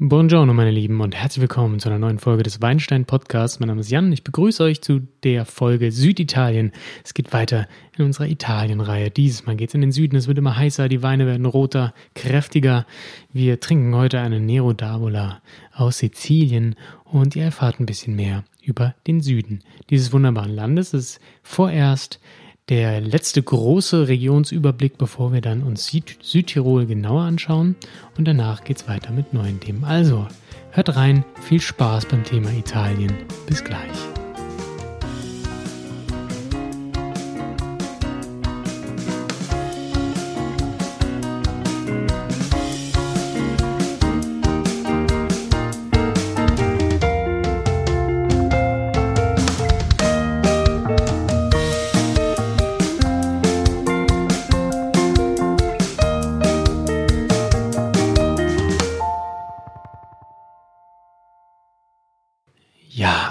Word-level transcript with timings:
Buongiorno, 0.00 0.54
meine 0.54 0.70
Lieben, 0.70 1.00
und 1.00 1.16
herzlich 1.16 1.40
willkommen 1.40 1.80
zu 1.80 1.88
einer 1.88 1.98
neuen 1.98 2.20
Folge 2.20 2.44
des 2.44 2.62
Weinstein 2.62 3.04
Podcasts. 3.04 3.58
Mein 3.58 3.66
Name 3.66 3.80
ist 3.80 3.90
Jan. 3.90 4.12
Ich 4.12 4.22
begrüße 4.22 4.62
euch 4.62 4.80
zu 4.80 5.00
der 5.24 5.44
Folge 5.44 5.90
Süditalien. 5.90 6.70
Es 7.02 7.14
geht 7.14 7.32
weiter 7.32 7.66
in 7.96 8.04
unserer 8.04 8.28
Italien-Reihe. 8.28 9.10
Dieses 9.10 9.44
Mal 9.44 9.56
geht 9.56 9.70
es 9.70 9.74
in 9.74 9.80
den 9.80 9.90
Süden. 9.90 10.14
Es 10.14 10.28
wird 10.28 10.38
immer 10.38 10.56
heißer, 10.56 10.88
die 10.88 11.02
Weine 11.02 11.26
werden 11.26 11.46
roter, 11.46 11.94
kräftiger. 12.14 12.86
Wir 13.32 13.58
trinken 13.58 13.92
heute 13.96 14.20
eine 14.20 14.38
Nero 14.38 14.70
d'Avola 14.70 15.38
aus 15.74 15.98
Sizilien 15.98 16.76
und 17.04 17.34
ihr 17.34 17.42
erfahrt 17.42 17.80
ein 17.80 17.86
bisschen 17.86 18.14
mehr 18.14 18.44
über 18.62 18.94
den 19.08 19.20
Süden 19.20 19.64
dieses 19.90 20.12
wunderbaren 20.12 20.54
Landes. 20.54 20.94
Es 20.94 21.14
ist 21.14 21.20
vorerst 21.42 22.20
der 22.68 23.00
letzte 23.00 23.42
große 23.42 24.08
Regionsüberblick, 24.08 24.98
bevor 24.98 25.32
wir 25.32 25.40
dann 25.40 25.62
uns 25.62 25.86
Süd 25.86 26.18
Südtirol 26.22 26.86
genauer 26.86 27.22
anschauen 27.22 27.76
und 28.16 28.28
danach 28.28 28.64
geht 28.64 28.78
es 28.78 28.88
weiter 28.88 29.10
mit 29.10 29.32
neuen 29.32 29.60
Themen. 29.60 29.84
Also, 29.84 30.26
hört 30.72 30.96
rein, 30.96 31.24
viel 31.40 31.60
Spaß 31.60 32.06
beim 32.06 32.24
Thema 32.24 32.50
Italien. 32.50 33.12
Bis 33.46 33.64
gleich. 33.64 34.27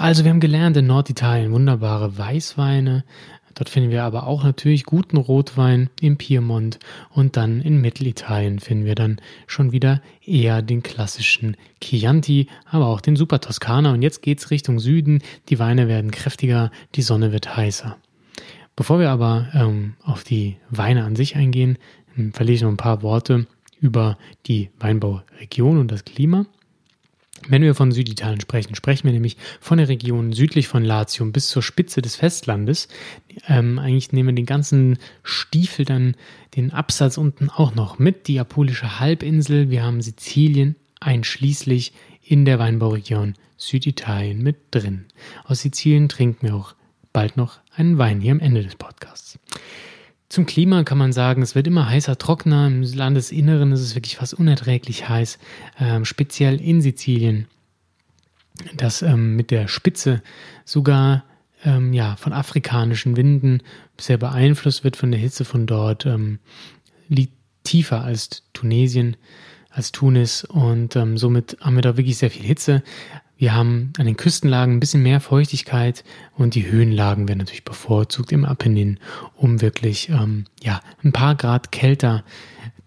Also 0.00 0.24
wir 0.24 0.30
haben 0.30 0.40
gelernt 0.40 0.76
in 0.76 0.86
Norditalien 0.86 1.52
wunderbare 1.52 2.16
Weißweine. 2.16 3.04
Dort 3.54 3.68
finden 3.68 3.90
wir 3.90 4.04
aber 4.04 4.26
auch 4.28 4.44
natürlich 4.44 4.84
guten 4.84 5.16
Rotwein 5.16 5.90
im 6.00 6.16
Piemont 6.16 6.78
und 7.10 7.36
dann 7.36 7.60
in 7.60 7.80
Mittelitalien 7.80 8.60
finden 8.60 8.84
wir 8.84 8.94
dann 8.94 9.20
schon 9.48 9.72
wieder 9.72 10.00
eher 10.24 10.62
den 10.62 10.84
klassischen 10.84 11.56
Chianti, 11.82 12.46
aber 12.66 12.86
auch 12.86 13.00
den 13.00 13.16
Super 13.16 13.40
Toskana. 13.40 13.92
Und 13.92 14.02
jetzt 14.02 14.22
geht's 14.22 14.52
Richtung 14.52 14.78
Süden. 14.78 15.22
Die 15.48 15.58
Weine 15.58 15.88
werden 15.88 16.12
kräftiger, 16.12 16.70
die 16.94 17.02
Sonne 17.02 17.32
wird 17.32 17.56
heißer. 17.56 17.96
Bevor 18.76 19.00
wir 19.00 19.10
aber 19.10 19.48
ähm, 19.54 19.94
auf 20.04 20.22
die 20.22 20.56
Weine 20.70 21.02
an 21.02 21.16
sich 21.16 21.34
eingehen, 21.34 21.78
ähm, 22.16 22.32
verliere 22.32 22.54
ich 22.54 22.62
noch 22.62 22.70
ein 22.70 22.76
paar 22.76 23.02
Worte 23.02 23.48
über 23.80 24.18
die 24.46 24.70
Weinbauregion 24.78 25.78
und 25.78 25.90
das 25.90 26.04
Klima. 26.04 26.46
Wenn 27.48 27.62
wir 27.62 27.74
von 27.74 27.92
Süditalien 27.92 28.40
sprechen, 28.40 28.74
sprechen 28.74 29.04
wir 29.04 29.12
nämlich 29.12 29.36
von 29.60 29.78
der 29.78 29.88
Region 29.88 30.32
südlich 30.32 30.68
von 30.68 30.84
Latium 30.84 31.32
bis 31.32 31.48
zur 31.48 31.62
Spitze 31.62 32.02
des 32.02 32.16
Festlandes. 32.16 32.88
Ähm, 33.46 33.78
eigentlich 33.78 34.12
nehmen 34.12 34.30
wir 34.30 34.34
den 34.34 34.46
ganzen 34.46 34.98
Stiefel 35.22 35.84
dann, 35.84 36.16
den 36.56 36.72
Absatz 36.72 37.16
unten 37.16 37.48
auch 37.50 37.74
noch 37.74 37.98
mit, 37.98 38.26
die 38.26 38.40
Apulische 38.40 38.98
Halbinsel. 38.98 39.70
Wir 39.70 39.84
haben 39.84 40.02
Sizilien 40.02 40.76
einschließlich 41.00 41.92
in 42.22 42.44
der 42.44 42.58
Weinbauregion 42.58 43.34
Süditalien 43.56 44.42
mit 44.42 44.56
drin. 44.70 45.06
Aus 45.44 45.60
Sizilien 45.60 46.08
trinken 46.08 46.46
wir 46.46 46.54
auch 46.54 46.74
bald 47.12 47.36
noch 47.36 47.58
einen 47.74 47.98
Wein 47.98 48.20
hier 48.20 48.32
am 48.32 48.40
Ende 48.40 48.62
des 48.62 48.76
Podcasts. 48.76 49.38
Zum 50.28 50.44
Klima 50.44 50.84
kann 50.84 50.98
man 50.98 51.12
sagen, 51.12 51.40
es 51.40 51.54
wird 51.54 51.66
immer 51.66 51.88
heißer, 51.88 52.18
trockener. 52.18 52.66
Im 52.66 52.82
Landesinneren 52.82 53.72
ist 53.72 53.80
es 53.80 53.94
wirklich 53.94 54.16
fast 54.16 54.34
unerträglich 54.34 55.08
heiß, 55.08 55.38
ähm, 55.80 56.04
speziell 56.04 56.60
in 56.60 56.82
Sizilien, 56.82 57.46
das 58.76 59.00
ähm, 59.00 59.36
mit 59.36 59.50
der 59.50 59.68
Spitze 59.68 60.22
sogar 60.66 61.24
ähm, 61.64 61.94
ja, 61.94 62.16
von 62.16 62.34
afrikanischen 62.34 63.16
Winden 63.16 63.62
sehr 63.98 64.18
beeinflusst 64.18 64.84
wird 64.84 64.96
von 64.96 65.10
der 65.10 65.20
Hitze 65.20 65.44
von 65.44 65.66
dort, 65.66 66.04
ähm, 66.04 66.38
liegt 67.08 67.34
tiefer 67.64 68.02
als 68.02 68.44
Tunesien, 68.52 69.16
als 69.70 69.92
Tunis 69.92 70.44
und 70.44 70.94
ähm, 70.96 71.16
somit 71.16 71.56
haben 71.60 71.76
wir 71.76 71.82
da 71.82 71.96
wirklich 71.96 72.18
sehr 72.18 72.30
viel 72.30 72.44
Hitze. 72.44 72.82
Wir 73.38 73.54
haben 73.54 73.92
an 73.98 74.06
den 74.06 74.16
Küstenlagen 74.16 74.74
ein 74.74 74.80
bisschen 74.80 75.04
mehr 75.04 75.20
Feuchtigkeit 75.20 76.02
und 76.36 76.56
die 76.56 76.68
Höhenlagen 76.68 77.28
werden 77.28 77.38
natürlich 77.38 77.64
bevorzugt 77.64 78.32
im 78.32 78.44
Apennin, 78.44 78.98
um 79.36 79.60
wirklich 79.60 80.08
ähm, 80.08 80.44
ja, 80.60 80.80
ein 81.04 81.12
paar 81.12 81.36
Grad 81.36 81.70
kälter 81.70 82.24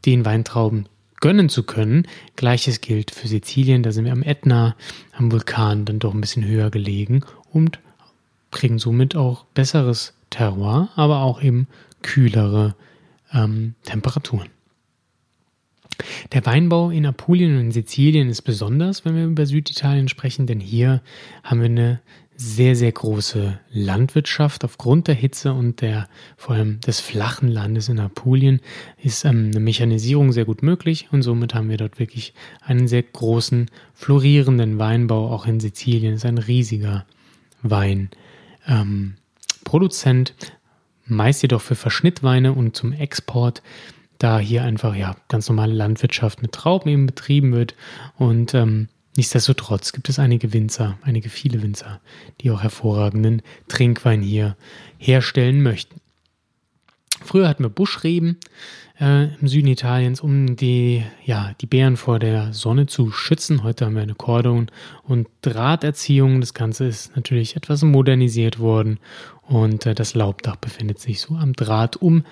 den 0.06 0.26
Weintrauben 0.26 0.90
gönnen 1.22 1.48
zu 1.48 1.64
können. 1.64 2.06
Gleiches 2.36 2.82
gilt 2.82 3.12
für 3.12 3.30
Sizilien, 3.30 3.82
da 3.82 3.94
sind 3.94 4.04
wir 4.04 4.12
am 4.12 4.24
Ätna, 4.24 4.76
am 5.14 5.32
Vulkan, 5.32 5.86
dann 5.86 6.00
doch 6.00 6.14
ein 6.14 6.22
bisschen 6.22 6.46
höher 6.46 6.70
gelegen 6.70 7.24
und 7.54 7.80
kriegen 8.52 8.78
somit 8.78 9.16
auch 9.16 9.46
besseres 9.54 10.14
Terroir, 10.32 10.90
aber 10.98 11.22
auch 11.22 11.42
eben 11.42 11.68
kühlere 12.02 12.76
ähm, 13.34 13.76
Temperaturen. 13.84 14.50
Der 16.32 16.46
Weinbau 16.46 16.90
in 16.90 17.06
Apulien 17.06 17.56
und 17.56 17.62
in 17.62 17.72
Sizilien 17.72 18.30
ist 18.30 18.44
besonders, 18.44 19.06
wenn 19.06 19.16
wir 19.16 19.26
über 19.26 19.46
Süditalien 19.46 20.08
sprechen, 20.08 20.48
denn 20.48 20.60
hier 20.60 21.02
haben 21.44 21.60
wir 21.60 21.66
eine 21.66 22.02
sehr, 22.42 22.76
sehr 22.76 22.92
große 22.92 23.60
Landwirtschaft. 23.72 24.66
Aufgrund 24.66 25.08
der 25.08 25.16
Hitze 25.16 25.54
und 25.54 25.82
der 25.82 26.08
vor 26.38 26.56
allem 26.56 26.80
des 26.82 27.00
flachen 27.00 27.50
Landes 27.50 27.88
in 27.88 28.00
Apulien 28.00 28.62
ist 28.98 29.26
ähm, 29.26 29.52
eine 29.54 29.60
Mechanisierung 29.60 30.32
sehr 30.32 30.46
gut 30.46 30.64
möglich 30.64 31.10
und 31.12 31.22
somit 31.22 31.54
haben 31.54 31.70
wir 31.70 31.78
dort 31.78 32.00
wirklich 32.00 32.34
einen 32.62 32.88
sehr 32.88 33.04
großen, 33.04 33.70
florierenden 33.94 34.80
Weinbau. 34.80 35.32
Auch 35.32 35.46
in 35.46 35.60
Sizilien 35.60 36.16
ist 36.16 36.26
ein 36.26 36.40
riesiger 36.40 37.06
Weinproduzent, 37.62 40.34
ähm, 40.40 40.48
meist 41.06 41.44
jedoch 41.44 41.62
für 41.62 41.76
Verschnittweine 41.76 42.54
und 42.54 42.76
zum 42.76 42.92
Export 42.92 43.62
da 44.22 44.40
hier 44.40 44.64
einfach 44.64 44.96
ja 44.96 45.16
ganz 45.30 45.50
normale 45.50 45.74
Landwirtschaft 45.74 46.42
mit 46.42 46.52
Trauben 46.52 46.90
eben 46.90 47.06
betrieben 47.08 47.54
wird. 47.54 47.76
Und 48.18 48.54
ähm, 48.54 48.88
nichtsdestotrotz 49.18 49.94
gibt 49.94 50.10
es 50.10 50.20
einige 50.20 50.54
Winzer, 50.54 50.98
einige 51.02 51.30
viele 51.30 51.62
Winzer, 51.62 52.00
die 52.42 52.52
auch 52.52 52.62
hervorragenden 52.62 53.42
Trinkwein 53.68 54.22
hier 54.22 54.56
herstellen 54.98 55.64
möchten. 55.64 56.00
Früher 57.24 57.48
hatten 57.48 57.64
wir 57.64 57.70
Buschreben 57.70 58.38
äh, 59.00 59.34
im 59.36 59.48
Süden 59.48 59.68
Italiens, 59.68 60.22
um 60.22 60.56
die, 60.56 61.04
ja, 61.24 61.54
die 61.62 61.68
Beeren 61.68 61.98
vor 61.98 62.20
der 62.20 62.54
Sonne 62.54 62.88
zu 62.88 63.12
schützen. 63.12 63.64
Heute 63.64 63.86
haben 63.86 63.96
wir 63.96 64.02
eine 64.02 64.16
Kordon- 64.16 64.72
und 65.04 65.28
Drahterziehung. 65.42 66.42
Das 66.42 66.54
Ganze 66.54 66.86
ist 66.86 67.16
natürlich 67.16 67.56
etwas 67.56 67.84
modernisiert 67.84 68.60
worden 68.60 69.00
und 69.44 69.86
äh, 69.86 69.96
das 69.96 70.14
Laubdach 70.14 70.56
befindet 70.58 71.00
sich 71.00 71.22
so 71.22 71.36
am 71.36 71.54
Draht, 71.54 71.98
um 71.98 72.24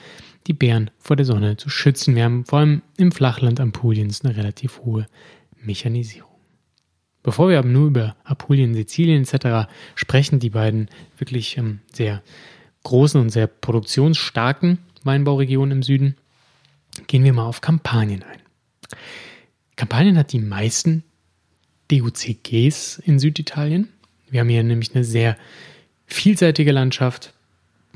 die 0.48 0.54
Bären 0.54 0.92
vor 0.98 1.16
der 1.16 1.26
Sonne 1.26 1.58
zu 1.58 1.70
schützen. 1.70 2.16
Wir 2.16 2.24
haben 2.24 2.46
vor 2.46 2.60
allem 2.60 2.82
im 2.98 3.12
Flachland 3.12 3.60
Apuliens 3.60 4.24
eine 4.24 4.36
relativ 4.36 4.82
hohe 4.82 5.08
Mechanisierung. 5.62 6.30
Bevor 7.22 7.50
wir 7.50 7.60
aber 7.60 7.68
nur 7.68 7.88
über 7.88 8.16
Apulien, 8.24 8.74
Sizilien 8.74 9.24
etc. 9.24 9.70
sprechen, 9.96 10.40
die 10.40 10.50
beiden 10.50 10.90
wirklich 11.18 11.58
ähm, 11.58 11.80
sehr 11.92 12.24
großen 12.84 13.20
und 13.20 13.30
sehr 13.30 13.48
produktionsstarken 13.48 14.80
Weinbauregionen 15.04 15.78
im 15.80 15.84
Süden, 15.84 16.16
gehen 17.08 17.24
wir 17.24 17.34
mal 17.34 17.46
auf 17.46 17.62
Kampanien 17.62 18.24
ein. 18.24 18.40
Kampanien 19.76 20.18
hat 20.18 20.32
die 20.34 20.40
meisten 20.40 21.04
DUCGs 21.90 23.00
in 23.00 23.20
Süditalien. 23.20 23.90
Wir 24.30 24.42
haben 24.42 24.50
hier 24.50 24.64
nämlich 24.64 24.96
eine 24.96 25.04
sehr 25.04 25.38
vielseitige 26.06 26.72
Landschaft, 26.72 27.34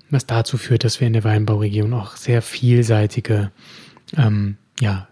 was 0.09 0.25
dazu 0.25 0.57
führt, 0.57 0.83
dass 0.83 0.99
wir 0.99 1.07
in 1.07 1.13
der 1.13 1.23
Weinbauregion 1.23 1.93
auch 1.93 2.15
sehr 2.15 2.41
vielseitige 2.41 3.51
ähm, 4.15 4.57
ja, 4.79 5.07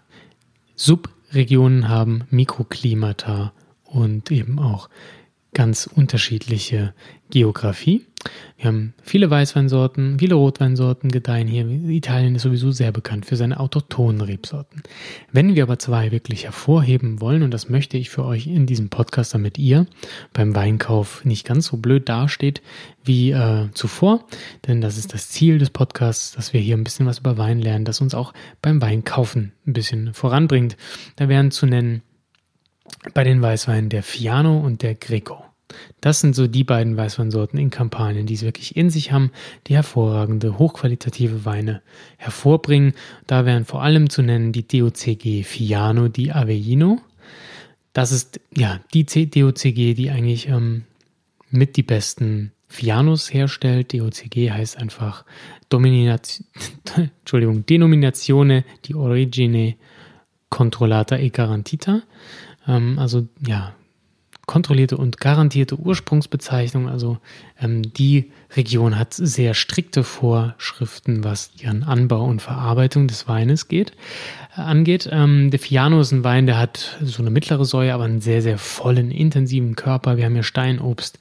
Subregionen 0.74 1.88
haben, 1.88 2.24
Mikroklimata 2.30 3.52
und 3.84 4.30
eben 4.30 4.58
auch 4.58 4.88
ganz 5.54 5.86
unterschiedliche 5.86 6.94
Geografie. 7.30 8.06
Wir 8.56 8.66
haben 8.66 8.94
viele 9.02 9.28
Weißweinsorten, 9.28 10.18
viele 10.18 10.36
Rotweinsorten 10.36 11.10
gedeihen 11.10 11.48
hier. 11.48 11.66
Italien 11.66 12.36
ist 12.36 12.42
sowieso 12.42 12.70
sehr 12.70 12.92
bekannt 12.92 13.26
für 13.26 13.34
seine 13.34 13.58
autochthonen 13.58 14.20
Rebsorten. 14.20 14.82
Wenn 15.32 15.54
wir 15.54 15.64
aber 15.64 15.78
zwei 15.78 16.12
wirklich 16.12 16.44
hervorheben 16.44 17.20
wollen, 17.20 17.42
und 17.42 17.50
das 17.50 17.68
möchte 17.68 17.96
ich 17.96 18.10
für 18.10 18.24
euch 18.24 18.46
in 18.46 18.66
diesem 18.66 18.88
Podcast, 18.88 19.34
damit 19.34 19.58
ihr 19.58 19.86
beim 20.32 20.54
Weinkauf 20.54 21.24
nicht 21.24 21.44
ganz 21.44 21.66
so 21.66 21.76
blöd 21.76 22.08
dasteht 22.08 22.62
wie 23.04 23.32
äh, 23.32 23.68
zuvor, 23.74 24.24
denn 24.68 24.80
das 24.80 24.96
ist 24.96 25.12
das 25.12 25.28
Ziel 25.28 25.58
des 25.58 25.70
Podcasts, 25.70 26.32
dass 26.32 26.52
wir 26.52 26.60
hier 26.60 26.76
ein 26.76 26.84
bisschen 26.84 27.06
was 27.06 27.18
über 27.18 27.38
Wein 27.38 27.58
lernen, 27.58 27.84
das 27.84 28.00
uns 28.00 28.14
auch 28.14 28.32
beim 28.60 28.80
Weinkaufen 28.80 29.52
ein 29.66 29.72
bisschen 29.72 30.14
voranbringt. 30.14 30.76
Da 31.16 31.28
wären 31.28 31.50
zu 31.50 31.66
nennen 31.66 32.02
bei 33.14 33.24
den 33.24 33.42
Weißweinen 33.42 33.90
der 33.90 34.04
Fiano 34.04 34.58
und 34.58 34.82
der 34.82 34.94
Greco. 34.94 35.51
Das 36.00 36.20
sind 36.20 36.34
so 36.34 36.46
die 36.46 36.64
beiden 36.64 36.96
Weißweinsorten 36.96 37.58
in 37.58 37.70
Kampanien, 37.70 38.26
die 38.26 38.34
es 38.34 38.42
wirklich 38.42 38.76
in 38.76 38.90
sich 38.90 39.12
haben, 39.12 39.30
die 39.66 39.74
hervorragende, 39.74 40.58
hochqualitative 40.58 41.44
Weine 41.44 41.82
hervorbringen. 42.18 42.94
Da 43.26 43.46
wären 43.46 43.64
vor 43.64 43.82
allem 43.82 44.10
zu 44.10 44.22
nennen 44.22 44.52
die 44.52 44.66
DOCG 44.66 45.44
Fiano 45.44 46.08
di 46.08 46.30
Avellino, 46.32 47.00
das 47.92 48.12
ist 48.12 48.40
ja 48.56 48.80
die 48.94 49.04
DOCG, 49.04 49.94
die 49.94 50.10
eigentlich 50.10 50.48
ähm, 50.48 50.84
mit 51.50 51.76
die 51.76 51.82
besten 51.82 52.52
Fianos 52.68 53.32
herstellt. 53.32 53.92
DOCG 53.92 54.50
heißt 54.50 54.78
einfach 54.78 55.24
Entschuldigung, 56.96 57.66
Denominazione 57.66 58.64
di 58.84 58.94
Origine 58.94 59.76
Controllata 60.48 61.16
e 61.16 61.28
Garantita. 61.28 62.02
Ähm, 62.66 62.98
also 62.98 63.28
ja, 63.46 63.74
kontrollierte 64.52 64.98
und 64.98 65.18
garantierte 65.18 65.76
Ursprungsbezeichnung. 65.76 66.86
Also 66.86 67.16
ähm, 67.58 67.94
die 67.94 68.30
Region 68.54 68.98
hat 68.98 69.14
sehr 69.14 69.54
strikte 69.54 70.04
Vorschriften, 70.04 71.24
was 71.24 71.52
ihren 71.58 71.84
Anbau 71.84 72.26
und 72.26 72.42
Verarbeitung 72.42 73.08
des 73.08 73.26
Weines 73.26 73.68
geht, 73.68 73.92
äh, 74.54 74.60
angeht. 74.60 75.08
Ähm, 75.10 75.50
der 75.50 75.58
Fiano 75.58 76.00
ist 76.00 76.12
ein 76.12 76.22
Wein, 76.22 76.44
der 76.44 76.58
hat 76.58 76.98
so 77.02 77.22
eine 77.22 77.30
mittlere 77.30 77.64
Säure, 77.64 77.94
aber 77.94 78.04
einen 78.04 78.20
sehr, 78.20 78.42
sehr 78.42 78.58
vollen, 78.58 79.10
intensiven 79.10 79.74
Körper. 79.74 80.18
Wir 80.18 80.26
haben 80.26 80.34
hier 80.34 80.42
Steinobst, 80.42 81.18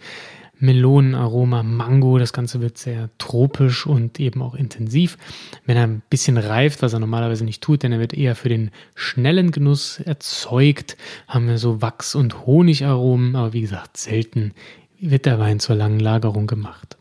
Melonenaroma, 0.61 1.63
Mango. 1.63 2.17
Das 2.17 2.33
Ganze 2.33 2.61
wird 2.61 2.77
sehr 2.77 3.09
tropisch 3.17 3.85
und 3.85 4.19
eben 4.19 4.41
auch 4.41 4.55
intensiv. 4.55 5.17
Wenn 5.65 5.75
er 5.75 5.83
ein 5.83 6.01
bisschen 6.09 6.37
reift, 6.37 6.81
was 6.81 6.93
er 6.93 6.99
normalerweise 6.99 7.43
nicht 7.43 7.61
tut, 7.61 7.83
denn 7.83 7.91
er 7.91 7.99
wird 7.99 8.13
eher 8.13 8.35
für 8.35 8.49
den 8.49 8.71
schnellen 8.95 9.51
Genuss 9.51 9.99
erzeugt, 9.99 10.97
haben 11.27 11.47
wir 11.47 11.57
so 11.57 11.81
Wachs- 11.81 12.15
und 12.15 12.45
Honigaromen, 12.45 13.35
aber 13.35 13.53
wie 13.53 13.61
gesagt, 13.61 13.97
selten 13.97 14.53
wird 14.99 15.25
der 15.25 15.39
Wein 15.39 15.59
zur 15.59 15.75
langen 15.75 15.99
Lagerung 15.99 16.47
gemacht. 16.47 16.97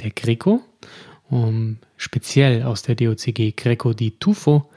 Der 0.00 0.10
Greco, 0.10 0.62
um, 1.28 1.78
speziell 1.96 2.62
aus 2.62 2.82
der 2.82 2.94
DOCG 2.94 3.52
Greco 3.56 3.92
di 3.92 4.12
Tufo, 4.12 4.70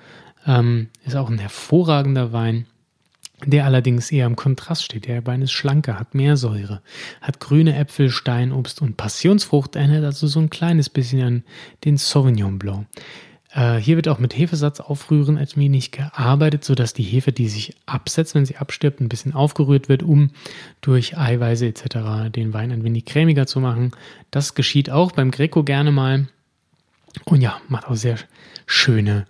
ähm, 0.48 0.90
ist 1.06 1.16
auch 1.16 1.30
ein 1.30 1.38
hervorragender 1.38 2.34
Wein 2.34 2.66
der 3.46 3.66
allerdings 3.66 4.12
eher 4.12 4.26
im 4.26 4.36
Kontrast 4.36 4.84
steht. 4.84 5.08
Der 5.08 5.26
Wein 5.26 5.42
ist 5.42 5.52
schlanker, 5.52 6.00
hat 6.00 6.16
mehr 6.16 6.38
Säure, 6.38 6.82
hat 7.22 7.40
grüne 7.40 7.76
Äpfel, 7.76 8.10
Steinobst 8.10 8.82
und 8.82 8.98
Passionsfrucht, 8.98 9.76
erinnert 9.76 10.06
also 10.06 10.28
so 10.28 10.40
ein 10.40 10.50
kleines 10.50 10.90
bisschen 10.90 11.22
an 11.22 11.44
den 11.84 11.98
Sauvignon 11.98 12.60
Blanc. 12.60 12.88
Äh, 13.54 13.78
hier 13.78 13.96
wird 13.96 14.08
auch 14.08 14.20
mit 14.20 14.38
Hefesatz 14.38 14.80
aufrühren 14.80 15.38
ein 15.38 15.48
wenig 15.56 15.92
gearbeitet, 15.92 16.64
sodass 16.64 16.94
die 16.94 17.04
Hefe, 17.04 17.32
die 17.32 17.50
sich 17.50 17.76
absetzt, 17.86 18.36
wenn 18.36 18.46
sie 18.46 18.58
abstirbt, 18.58 19.02
ein 19.02 19.10
bisschen 19.10 19.34
aufgerührt 19.34 19.90
wird, 19.90 20.04
um 20.04 20.32
durch 20.80 21.18
Eiweiße 21.18 21.66
etc. 21.66 22.32
den 22.34 22.54
Wein 22.54 22.72
ein 22.72 22.84
wenig 22.84 23.06
cremiger 23.06 23.48
zu 23.48 23.60
machen. 23.60 23.92
Das 24.32 24.56
geschieht 24.56 24.90
auch 24.90 25.12
beim 25.12 25.32
Greco 25.32 25.64
gerne 25.64 25.92
mal. 25.92 26.28
Und 27.26 27.42
ja, 27.42 27.60
macht 27.68 27.88
auch 27.88 27.96
sehr 27.96 28.18
schöne 28.66 29.26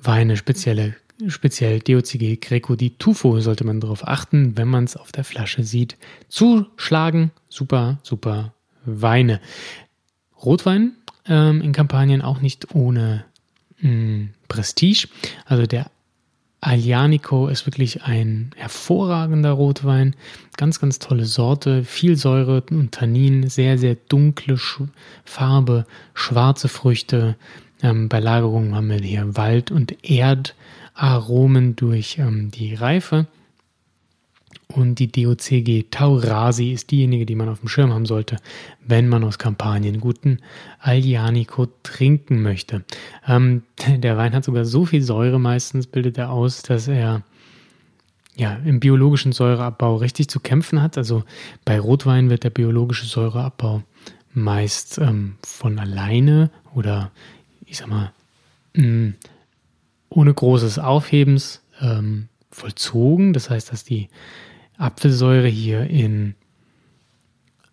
Weine, 0.00 0.36
spezielle 0.36 0.94
speziell 1.28 1.80
DOCG 1.80 2.40
Greco 2.40 2.76
di 2.76 2.96
Tufo 2.98 3.40
sollte 3.40 3.64
man 3.64 3.80
darauf 3.80 4.06
achten, 4.06 4.56
wenn 4.56 4.68
man 4.68 4.84
es 4.84 4.96
auf 4.96 5.12
der 5.12 5.24
Flasche 5.24 5.64
sieht. 5.64 5.96
Zuschlagen, 6.28 7.30
super, 7.48 7.98
super 8.02 8.52
Weine. 8.84 9.40
Rotwein 10.44 10.92
ähm, 11.26 11.62
in 11.62 11.72
Kampagnen 11.72 12.22
auch 12.22 12.40
nicht 12.40 12.74
ohne 12.74 13.24
mh, 13.80 13.88
hm, 13.88 14.30
Prestige. 14.48 15.08
Also 15.46 15.66
der 15.66 15.90
Alianico 16.60 17.48
ist 17.48 17.66
wirklich 17.66 18.04
ein 18.04 18.50
hervorragender 18.56 19.52
Rotwein. 19.52 20.16
Ganz, 20.56 20.80
ganz 20.80 20.98
tolle 20.98 21.26
Sorte. 21.26 21.84
Viel 21.84 22.16
Säure 22.16 22.62
und 22.70 22.92
Tannin. 22.92 23.48
Sehr, 23.48 23.76
sehr 23.76 23.96
dunkle 23.96 24.58
Farbe. 25.24 25.86
Schwarze 26.14 26.68
Früchte. 26.68 27.36
Ähm, 27.82 28.08
bei 28.08 28.18
Lagerungen 28.18 28.74
haben 28.74 28.88
wir 28.88 28.96
hier 28.96 29.36
Wald 29.36 29.70
und 29.70 30.08
Erd. 30.08 30.54
Aromen 30.94 31.76
durch 31.76 32.18
ähm, 32.18 32.50
die 32.50 32.74
Reife. 32.74 33.26
Und 34.68 34.98
die 34.98 35.10
DOCG 35.10 35.86
Taurasi 35.90 36.72
ist 36.72 36.90
diejenige, 36.90 37.26
die 37.26 37.34
man 37.34 37.48
auf 37.48 37.60
dem 37.60 37.68
Schirm 37.68 37.92
haben 37.92 38.06
sollte, 38.06 38.38
wenn 38.84 39.08
man 39.08 39.22
aus 39.22 39.38
Kampanien 39.38 40.00
guten 40.00 40.38
Algianico 40.80 41.66
trinken 41.82 42.42
möchte. 42.42 42.84
Ähm, 43.26 43.62
der 43.98 44.16
Wein 44.16 44.32
hat 44.32 44.44
sogar 44.44 44.64
so 44.64 44.86
viel 44.86 45.02
Säure 45.02 45.38
meistens, 45.38 45.86
bildet 45.86 46.18
er 46.18 46.30
aus, 46.30 46.62
dass 46.62 46.88
er 46.88 47.22
ja, 48.36 48.54
im 48.64 48.80
biologischen 48.80 49.32
Säureabbau 49.32 49.96
richtig 49.96 50.28
zu 50.28 50.40
kämpfen 50.40 50.82
hat. 50.82 50.98
Also 50.98 51.24
bei 51.64 51.78
Rotwein 51.78 52.30
wird 52.30 52.44
der 52.44 52.50
biologische 52.50 53.06
Säureabbau 53.06 53.82
meist 54.32 54.98
ähm, 54.98 55.36
von 55.42 55.78
alleine 55.78 56.50
oder 56.74 57.12
ich 57.66 57.76
sag 57.76 57.86
mal 57.86 58.12
mh, 58.74 58.86
mm, 58.86 59.14
ohne 60.14 60.32
großes 60.32 60.78
Aufhebens 60.78 61.62
ähm, 61.80 62.28
vollzogen. 62.50 63.32
Das 63.32 63.50
heißt, 63.50 63.72
dass 63.72 63.84
die 63.84 64.08
Apfelsäure 64.78 65.48
hier 65.48 65.82
in, 65.84 66.34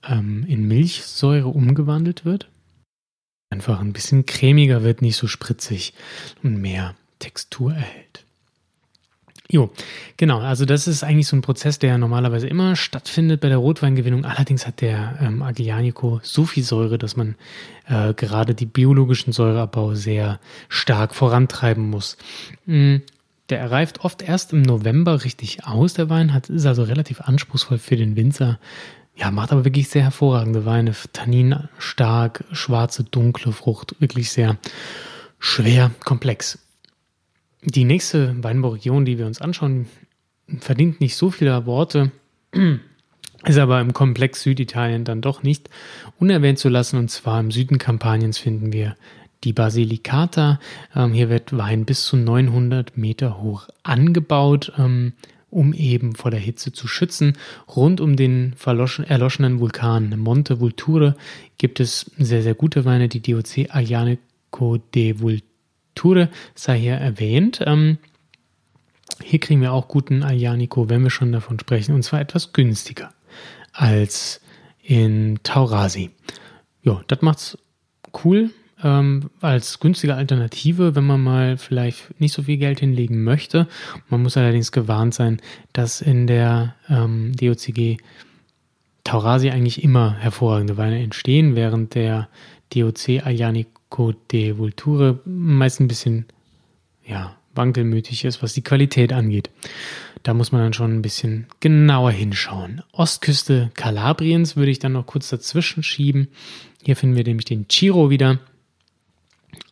ähm, 0.03 0.45
in 0.47 0.67
Milchsäure 0.67 1.47
umgewandelt 1.47 2.25
wird. 2.25 2.49
Einfach 3.49 3.79
ein 3.79 3.93
bisschen 3.93 4.25
cremiger 4.25 4.83
wird, 4.83 5.01
nicht 5.01 5.17
so 5.17 5.27
spritzig 5.27 5.93
und 6.41 6.61
mehr 6.61 6.95
Textur 7.19 7.73
erhält. 7.73 8.25
Jo, 9.51 9.69
genau. 10.15 10.39
Also 10.39 10.63
das 10.63 10.87
ist 10.87 11.03
eigentlich 11.03 11.27
so 11.27 11.35
ein 11.35 11.41
Prozess, 11.41 11.77
der 11.77 11.97
normalerweise 11.97 12.47
immer 12.47 12.77
stattfindet 12.77 13.41
bei 13.41 13.49
der 13.49 13.57
Rotweingewinnung. 13.57 14.23
Allerdings 14.23 14.65
hat 14.65 14.79
der 14.79 15.19
ähm, 15.21 15.41
Aglianico 15.41 16.21
so 16.23 16.45
viel 16.45 16.63
Säure, 16.63 16.97
dass 16.97 17.17
man 17.17 17.35
äh, 17.89 18.13
gerade 18.13 18.55
die 18.55 18.65
biologischen 18.65 19.33
Säureabbau 19.33 19.93
sehr 19.93 20.39
stark 20.69 21.13
vorantreiben 21.13 21.89
muss. 21.89 22.17
Mhm. 22.65 23.01
Der 23.49 23.59
erreift 23.59 24.05
oft 24.05 24.21
erst 24.21 24.53
im 24.53 24.61
November 24.61 25.25
richtig 25.25 25.65
aus, 25.65 25.95
der 25.95 26.09
Wein, 26.09 26.33
hat, 26.33 26.49
ist 26.49 26.65
also 26.65 26.83
relativ 26.83 27.19
anspruchsvoll 27.19 27.77
für 27.77 27.97
den 27.97 28.15
Winzer. 28.15 28.57
Ja, 29.17 29.31
macht 29.31 29.51
aber 29.51 29.65
wirklich 29.65 29.89
sehr 29.89 30.03
hervorragende 30.03 30.63
Weine. 30.63 30.93
Tannin 31.11 31.67
stark, 31.77 32.45
schwarze, 32.53 33.03
dunkle 33.03 33.51
Frucht, 33.51 33.97
wirklich 33.99 34.31
sehr 34.31 34.55
schwer, 35.39 35.91
komplex. 36.05 36.57
Die 37.63 37.83
nächste 37.83 38.43
Weinbauregion, 38.43 39.05
die 39.05 39.19
wir 39.19 39.27
uns 39.27 39.39
anschauen, 39.39 39.85
verdient 40.59 40.99
nicht 40.99 41.15
so 41.15 41.29
viele 41.29 41.65
Worte, 41.67 42.11
ist 43.45 43.57
aber 43.57 43.79
im 43.81 43.93
Komplex 43.93 44.41
Süditalien 44.41 45.03
dann 45.03 45.21
doch 45.21 45.43
nicht 45.43 45.69
unerwähnt 46.19 46.57
zu 46.57 46.69
lassen. 46.69 46.97
Und 46.97 47.09
zwar 47.09 47.39
im 47.39 47.51
Süden 47.51 47.77
Kampaniens 47.77 48.39
finden 48.39 48.73
wir 48.73 48.95
die 49.43 49.53
Basilicata. 49.53 50.59
Ähm, 50.95 51.13
hier 51.13 51.29
wird 51.29 51.55
Wein 51.55 51.85
bis 51.85 52.05
zu 52.05 52.17
900 52.17 52.97
Meter 52.97 53.39
hoch 53.41 53.67
angebaut, 53.83 54.73
ähm, 54.77 55.13
um 55.51 55.73
eben 55.73 56.15
vor 56.15 56.31
der 56.31 56.39
Hitze 56.39 56.71
zu 56.71 56.87
schützen. 56.87 57.37
Rund 57.75 58.01
um 58.01 58.15
den 58.15 58.55
erloschenen 58.65 59.59
Vulkan 59.59 60.17
Monte 60.17 60.59
Vulture 60.59 61.15
gibt 61.59 61.79
es 61.79 62.09
sehr, 62.17 62.41
sehr 62.41 62.55
gute 62.55 62.85
Weine, 62.85 63.07
die 63.07 63.21
DOC 63.21 63.67
Aglianico 63.69 64.77
de 64.95 65.19
Vulture 65.19 65.50
Ture 65.95 66.29
sei 66.55 66.79
hier 66.79 66.95
erwähnt. 66.95 67.61
Ähm, 67.65 67.97
hier 69.23 69.39
kriegen 69.39 69.61
wir 69.61 69.73
auch 69.73 69.87
guten 69.87 70.23
Aglianico, 70.23 70.89
wenn 70.89 71.03
wir 71.03 71.09
schon 71.09 71.31
davon 71.31 71.59
sprechen, 71.59 71.93
und 71.93 72.03
zwar 72.03 72.21
etwas 72.21 72.53
günstiger 72.53 73.13
als 73.73 74.41
in 74.81 75.39
Taurasi. 75.43 76.11
Ja, 76.83 77.01
das 77.07 77.21
macht's 77.21 77.57
cool 78.23 78.51
ähm, 78.83 79.29
als 79.41 79.79
günstige 79.79 80.15
Alternative, 80.15 80.95
wenn 80.95 81.05
man 81.05 81.21
mal 81.21 81.57
vielleicht 81.57 82.19
nicht 82.19 82.33
so 82.33 82.43
viel 82.43 82.57
Geld 82.57 82.79
hinlegen 82.79 83.23
möchte. 83.23 83.67
Man 84.09 84.23
muss 84.23 84.37
allerdings 84.37 84.71
gewarnt 84.71 85.13
sein, 85.13 85.41
dass 85.73 86.01
in 86.01 86.27
der 86.27 86.75
ähm, 86.89 87.33
DOCG 87.35 87.97
Taurasi 89.03 89.49
eigentlich 89.49 89.83
immer 89.83 90.13
hervorragende 90.15 90.77
Weine 90.77 91.01
entstehen, 91.01 91.55
während 91.55 91.95
der 91.95 92.29
DOC 92.73 93.25
Aglianico 93.25 93.80
Côte 93.91 94.17
de 94.31 94.57
Vulture 94.57 95.19
meist 95.25 95.79
ein 95.79 95.87
bisschen 95.87 96.25
ja, 97.05 97.35
wankelmütig 97.53 98.25
ist, 98.25 98.41
was 98.41 98.53
die 98.53 98.63
Qualität 98.63 99.13
angeht. 99.13 99.51
Da 100.23 100.33
muss 100.33 100.51
man 100.51 100.61
dann 100.61 100.73
schon 100.73 100.95
ein 100.95 101.01
bisschen 101.01 101.47
genauer 101.59 102.11
hinschauen. 102.11 102.81
Ostküste 102.91 103.71
Kalabriens 103.75 104.55
würde 104.55 104.71
ich 104.71 104.79
dann 104.79 104.93
noch 104.93 105.05
kurz 105.05 105.29
dazwischen 105.29 105.83
schieben. 105.83 106.27
Hier 106.83 106.95
finden 106.95 107.15
wir 107.15 107.23
nämlich 107.23 107.45
den 107.45 107.67
Chiro 107.67 108.09
wieder. 108.09 108.39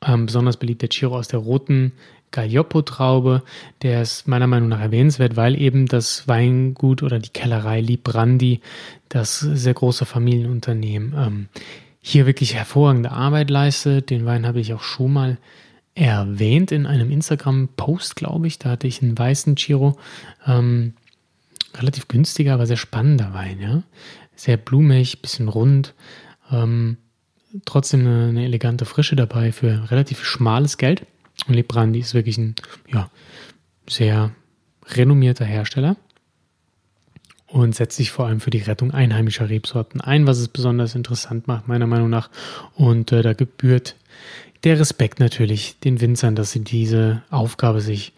Ähm, 0.05 0.25
besonders 0.25 0.57
beliebt 0.57 0.81
der 0.81 0.89
Chiro 0.89 1.17
aus 1.17 1.27
der 1.27 1.39
roten 1.39 1.93
Galloppo-Traube. 2.31 3.43
Der 3.81 4.01
ist 4.01 4.27
meiner 4.27 4.47
Meinung 4.47 4.69
nach 4.69 4.81
erwähnenswert, 4.81 5.35
weil 5.35 5.59
eben 5.59 5.85
das 5.88 6.27
Weingut 6.27 7.03
oder 7.03 7.19
die 7.19 7.29
Kellerei 7.29 7.81
Librandi, 7.81 8.61
das 9.07 9.39
sehr 9.39 9.73
große 9.73 10.05
Familienunternehmen, 10.05 11.13
ähm, 11.17 11.47
hier 12.01 12.25
wirklich 12.25 12.56
hervorragende 12.56 13.12
Arbeit 13.12 13.50
leistet. 13.50 14.10
Den 14.10 14.25
Wein 14.25 14.46
habe 14.46 14.60
ich 14.60 14.74
auch 14.74 14.84
schon 14.84 15.13
mal 15.13 15.38
erwähnt 15.96 16.72
in 16.72 16.86
einem 16.86 17.12
Instagram-Post, 17.12 18.15
glaube 18.15 18.48
ich. 18.48 18.60
Da 18.60 18.70
hatte 18.70 18.88
ich 18.88 19.01
einen 19.01 19.18
weißen 19.18 19.56
Chiro. 19.56 19.98
Ähm, 20.48 20.94
relativ 21.75 22.08
günstiger, 22.08 22.53
aber 22.53 22.65
sehr 22.65 22.77
spannender 22.77 23.34
Wein, 23.34 23.60
ja. 23.60 23.84
Sehr 24.36 24.58
blumig, 24.58 25.22
bisschen 25.22 25.50
rund. 25.50 25.94
Ähm, 26.51 26.98
trotzdem 27.65 28.01
eine, 28.01 28.29
eine, 28.29 28.46
elegante 28.46 28.86
Frische 28.86 29.15
dabei 29.15 29.51
für 29.51 29.91
relativ 29.91 30.24
schmales 30.24 30.77
Geld. 30.77 31.06
Und 31.48 31.56
Librandi 31.56 32.00
ist 32.00 32.13
wirklich 32.13 32.38
ein 32.38 32.56
ja, 32.88 33.10
sehr 33.89 34.32
renommierter 34.88 35.46
Hersteller. 35.46 35.98
Und 37.50 37.75
setzt 37.75 37.98
sich 37.98 38.12
vor 38.12 38.27
allem 38.27 38.39
für 38.39 38.51
die 38.51 38.60
Rettung 38.60 38.91
einheimischer 38.91 39.50
Rebsorten 39.50 40.01
ein, 40.01 40.27
was 40.27 40.38
es 40.38 40.48
besonders 40.48 40.96
interessant 40.96 41.48
macht, 41.48 41.68
meiner 41.68 41.88
Meinung 41.88 42.10
nach. 42.10 42.29
Und 42.75 43.12
äh, 43.12 43.22
da 43.22 43.34
gebührt 43.34 43.96
der 44.63 44.79
Respekt 44.79 45.20
natürlich 45.20 45.79
den 45.79 46.01
Winzern, 46.01 46.36
dass 46.36 46.51
sie 46.51 46.63
diese 46.63 47.24
Aufgabe 47.29 47.82
sich 47.82 48.13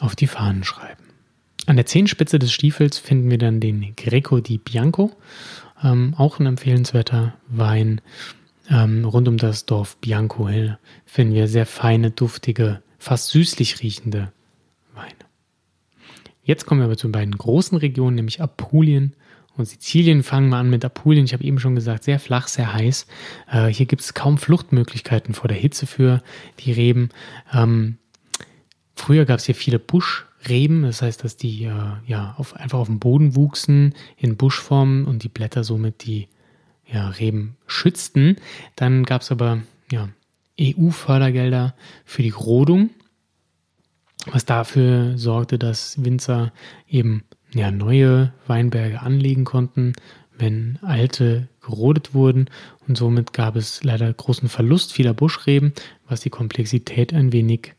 auf 0.00 0.16
die 0.16 0.26
Fahnen 0.26 0.64
schreiben. 0.64 1.02
An 1.66 1.76
der 1.76 1.86
Zehenspitze 1.86 2.38
des 2.38 2.52
Stiefels 2.52 2.98
finden 2.98 3.30
wir 3.30 3.38
dann 3.38 3.60
den 3.60 3.94
Greco 3.94 4.40
di 4.40 4.58
Bianco, 4.58 5.12
ähm, 5.82 6.14
auch 6.16 6.40
ein 6.40 6.46
empfehlenswerter 6.46 7.34
Wein. 7.48 8.00
Ähm, 8.68 9.04
rund 9.04 9.28
um 9.28 9.36
das 9.36 9.66
Dorf 9.66 9.96
Bianco 9.98 10.48
finden 11.04 11.34
wir 11.34 11.46
sehr 11.46 11.66
feine, 11.66 12.10
duftige, 12.10 12.82
fast 12.98 13.28
süßlich 13.28 13.82
riechende 13.82 14.32
Weine. 14.94 15.31
Jetzt 16.42 16.66
kommen 16.66 16.80
wir 16.80 16.86
aber 16.86 16.96
zu 16.96 17.10
beiden 17.10 17.36
großen 17.36 17.78
Regionen, 17.78 18.16
nämlich 18.16 18.40
Apulien 18.40 19.14
und 19.56 19.66
Sizilien. 19.66 20.22
Fangen 20.22 20.48
wir 20.48 20.56
an 20.56 20.70
mit 20.70 20.84
Apulien. 20.84 21.24
Ich 21.24 21.32
habe 21.32 21.44
eben 21.44 21.60
schon 21.60 21.76
gesagt, 21.76 22.02
sehr 22.04 22.18
flach, 22.18 22.48
sehr 22.48 22.72
heiß. 22.72 23.06
Äh, 23.50 23.68
hier 23.68 23.86
gibt 23.86 24.02
es 24.02 24.14
kaum 24.14 24.38
Fluchtmöglichkeiten 24.38 25.34
vor 25.34 25.48
der 25.48 25.56
Hitze 25.56 25.86
für 25.86 26.22
die 26.58 26.72
Reben. 26.72 27.10
Ähm, 27.52 27.98
früher 28.96 29.24
gab 29.24 29.38
es 29.38 29.44
hier 29.44 29.54
viele 29.54 29.78
Buschreben, 29.78 30.82
das 30.82 31.00
heißt, 31.00 31.22
dass 31.22 31.36
die 31.36 31.64
äh, 31.64 31.92
ja 32.06 32.34
auf, 32.38 32.56
einfach 32.56 32.80
auf 32.80 32.88
dem 32.88 32.98
Boden 32.98 33.36
wuchsen 33.36 33.94
in 34.16 34.36
Buschformen 34.36 35.04
und 35.04 35.22
die 35.22 35.28
Blätter 35.28 35.62
somit 35.62 36.04
die 36.04 36.28
ja, 36.92 37.08
Reben 37.08 37.56
schützten. 37.68 38.36
Dann 38.74 39.04
gab 39.04 39.22
es 39.22 39.30
aber 39.30 39.62
ja, 39.92 40.08
EU-Fördergelder 40.60 41.74
für 42.04 42.22
die 42.22 42.30
Rodung 42.30 42.90
was 44.30 44.44
dafür 44.44 45.18
sorgte, 45.18 45.58
dass 45.58 46.02
Winzer 46.04 46.52
eben 46.88 47.24
ja, 47.54 47.70
neue 47.70 48.32
Weinberge 48.46 49.00
anlegen 49.00 49.44
konnten, 49.44 49.94
wenn 50.38 50.78
alte 50.82 51.48
gerodet 51.60 52.14
wurden 52.14 52.46
und 52.88 52.96
somit 52.96 53.32
gab 53.32 53.56
es 53.56 53.84
leider 53.84 54.12
großen 54.12 54.48
Verlust 54.48 54.92
vieler 54.92 55.14
Buschreben, 55.14 55.72
was 56.08 56.20
die 56.20 56.30
Komplexität 56.30 57.12
ein 57.12 57.32
wenig 57.32 57.74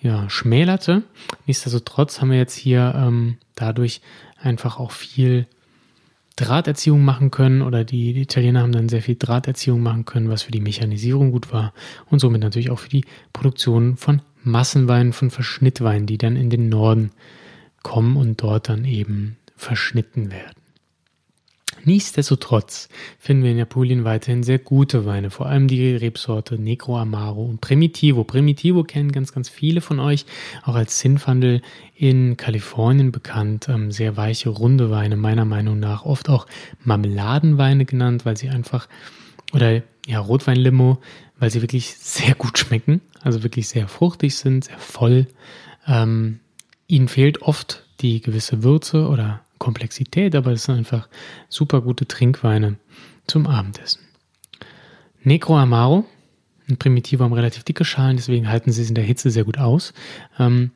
ja, 0.00 0.28
schmälerte. 0.28 1.02
Nichtsdestotrotz 1.46 2.20
haben 2.20 2.30
wir 2.30 2.38
jetzt 2.38 2.56
hier 2.56 2.92
ähm, 2.96 3.38
dadurch 3.54 4.00
einfach 4.40 4.78
auch 4.78 4.90
viel 4.90 5.46
Drahterziehung 6.36 7.04
machen 7.04 7.30
können 7.30 7.62
oder 7.62 7.84
die, 7.84 8.20
Italiener 8.20 8.62
haben 8.62 8.72
dann 8.72 8.88
sehr 8.88 9.02
viel 9.02 9.16
Drahterziehung 9.16 9.82
machen 9.82 10.04
können, 10.04 10.28
was 10.28 10.42
für 10.42 10.52
die 10.52 10.60
Mechanisierung 10.60 11.30
gut 11.30 11.52
war 11.52 11.72
und 12.10 12.20
somit 12.20 12.40
natürlich 12.40 12.70
auch 12.70 12.78
für 12.78 12.88
die 12.88 13.04
Produktion 13.32 13.96
von 13.96 14.22
Massenwein 14.44 15.12
von 15.12 15.30
Verschnittwein, 15.30 16.06
die 16.06 16.18
dann 16.18 16.36
in 16.36 16.50
den 16.50 16.68
Norden 16.68 17.10
kommen 17.82 18.16
und 18.16 18.42
dort 18.42 18.68
dann 18.68 18.84
eben 18.84 19.36
verschnitten 19.56 20.30
werden. 20.30 20.62
Nichtsdestotrotz 21.84 22.88
finden 23.18 23.42
wir 23.42 23.50
in 23.50 23.60
Apulien 23.60 24.04
weiterhin 24.04 24.44
sehr 24.44 24.58
gute 24.58 25.04
Weine, 25.04 25.30
vor 25.30 25.46
allem 25.46 25.66
die 25.66 25.96
Rebsorte 25.96 26.56
Negro 26.56 26.96
Amaro 26.96 27.44
und 27.44 27.60
Primitivo. 27.60 28.22
Primitivo 28.22 28.84
kennen 28.84 29.10
ganz, 29.10 29.32
ganz 29.32 29.48
viele 29.48 29.80
von 29.80 29.98
euch, 29.98 30.24
auch 30.62 30.76
als 30.76 30.98
Zinfandel 30.98 31.60
in 31.96 32.36
Kalifornien 32.36 33.10
bekannt. 33.10 33.68
Ähm, 33.68 33.90
sehr 33.90 34.16
weiche, 34.16 34.50
runde 34.50 34.90
Weine, 34.90 35.16
meiner 35.16 35.44
Meinung 35.44 35.80
nach 35.80 36.04
oft 36.04 36.28
auch 36.28 36.46
Marmeladenweine 36.84 37.84
genannt, 37.84 38.24
weil 38.24 38.36
sie 38.36 38.48
einfach, 38.48 38.86
oder 39.52 39.82
ja, 40.06 40.18
Rotweinlimo, 40.18 40.98
weil 41.38 41.50
sie 41.50 41.62
wirklich 41.62 41.94
sehr 41.96 42.34
gut 42.34 42.58
schmecken, 42.58 43.00
also 43.22 43.42
wirklich 43.42 43.68
sehr 43.68 43.88
fruchtig 43.88 44.36
sind, 44.36 44.64
sehr 44.64 44.78
voll. 44.78 45.26
Ähm, 45.86 46.40
ihnen 46.86 47.08
fehlt 47.08 47.42
oft 47.42 47.84
die 48.00 48.20
gewisse 48.20 48.62
Würze 48.62 49.08
oder 49.08 49.40
Komplexität, 49.58 50.34
aber 50.34 50.52
es 50.52 50.64
sind 50.64 50.76
einfach 50.76 51.08
super 51.48 51.80
gute 51.80 52.06
Trinkweine 52.06 52.76
zum 53.26 53.46
Abendessen. 53.46 54.00
Negro 55.22 55.56
Amaro, 55.56 56.04
ein 56.68 56.78
Primitivo 56.78 57.22
haben 57.22 57.32
relativ 57.32 57.62
dicke 57.62 57.84
Schalen, 57.84 58.16
deswegen 58.16 58.48
halten 58.48 58.72
sie 58.72 58.82
es 58.82 58.88
in 58.88 58.96
der 58.96 59.04
Hitze 59.04 59.30
sehr 59.30 59.44
gut 59.44 59.58
aus. 59.58 59.92
Ähm, 60.38 60.72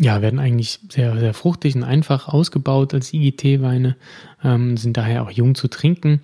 ja, 0.00 0.22
werden 0.22 0.40
eigentlich 0.40 0.80
sehr, 0.88 1.16
sehr 1.18 1.34
fruchtig 1.34 1.76
und 1.76 1.84
einfach 1.84 2.28
ausgebaut 2.28 2.94
als 2.94 3.12
IGT-Weine, 3.12 3.96
ähm, 4.42 4.76
sind 4.76 4.96
daher 4.96 5.22
auch 5.22 5.30
jung 5.30 5.54
zu 5.54 5.68
trinken. 5.68 6.20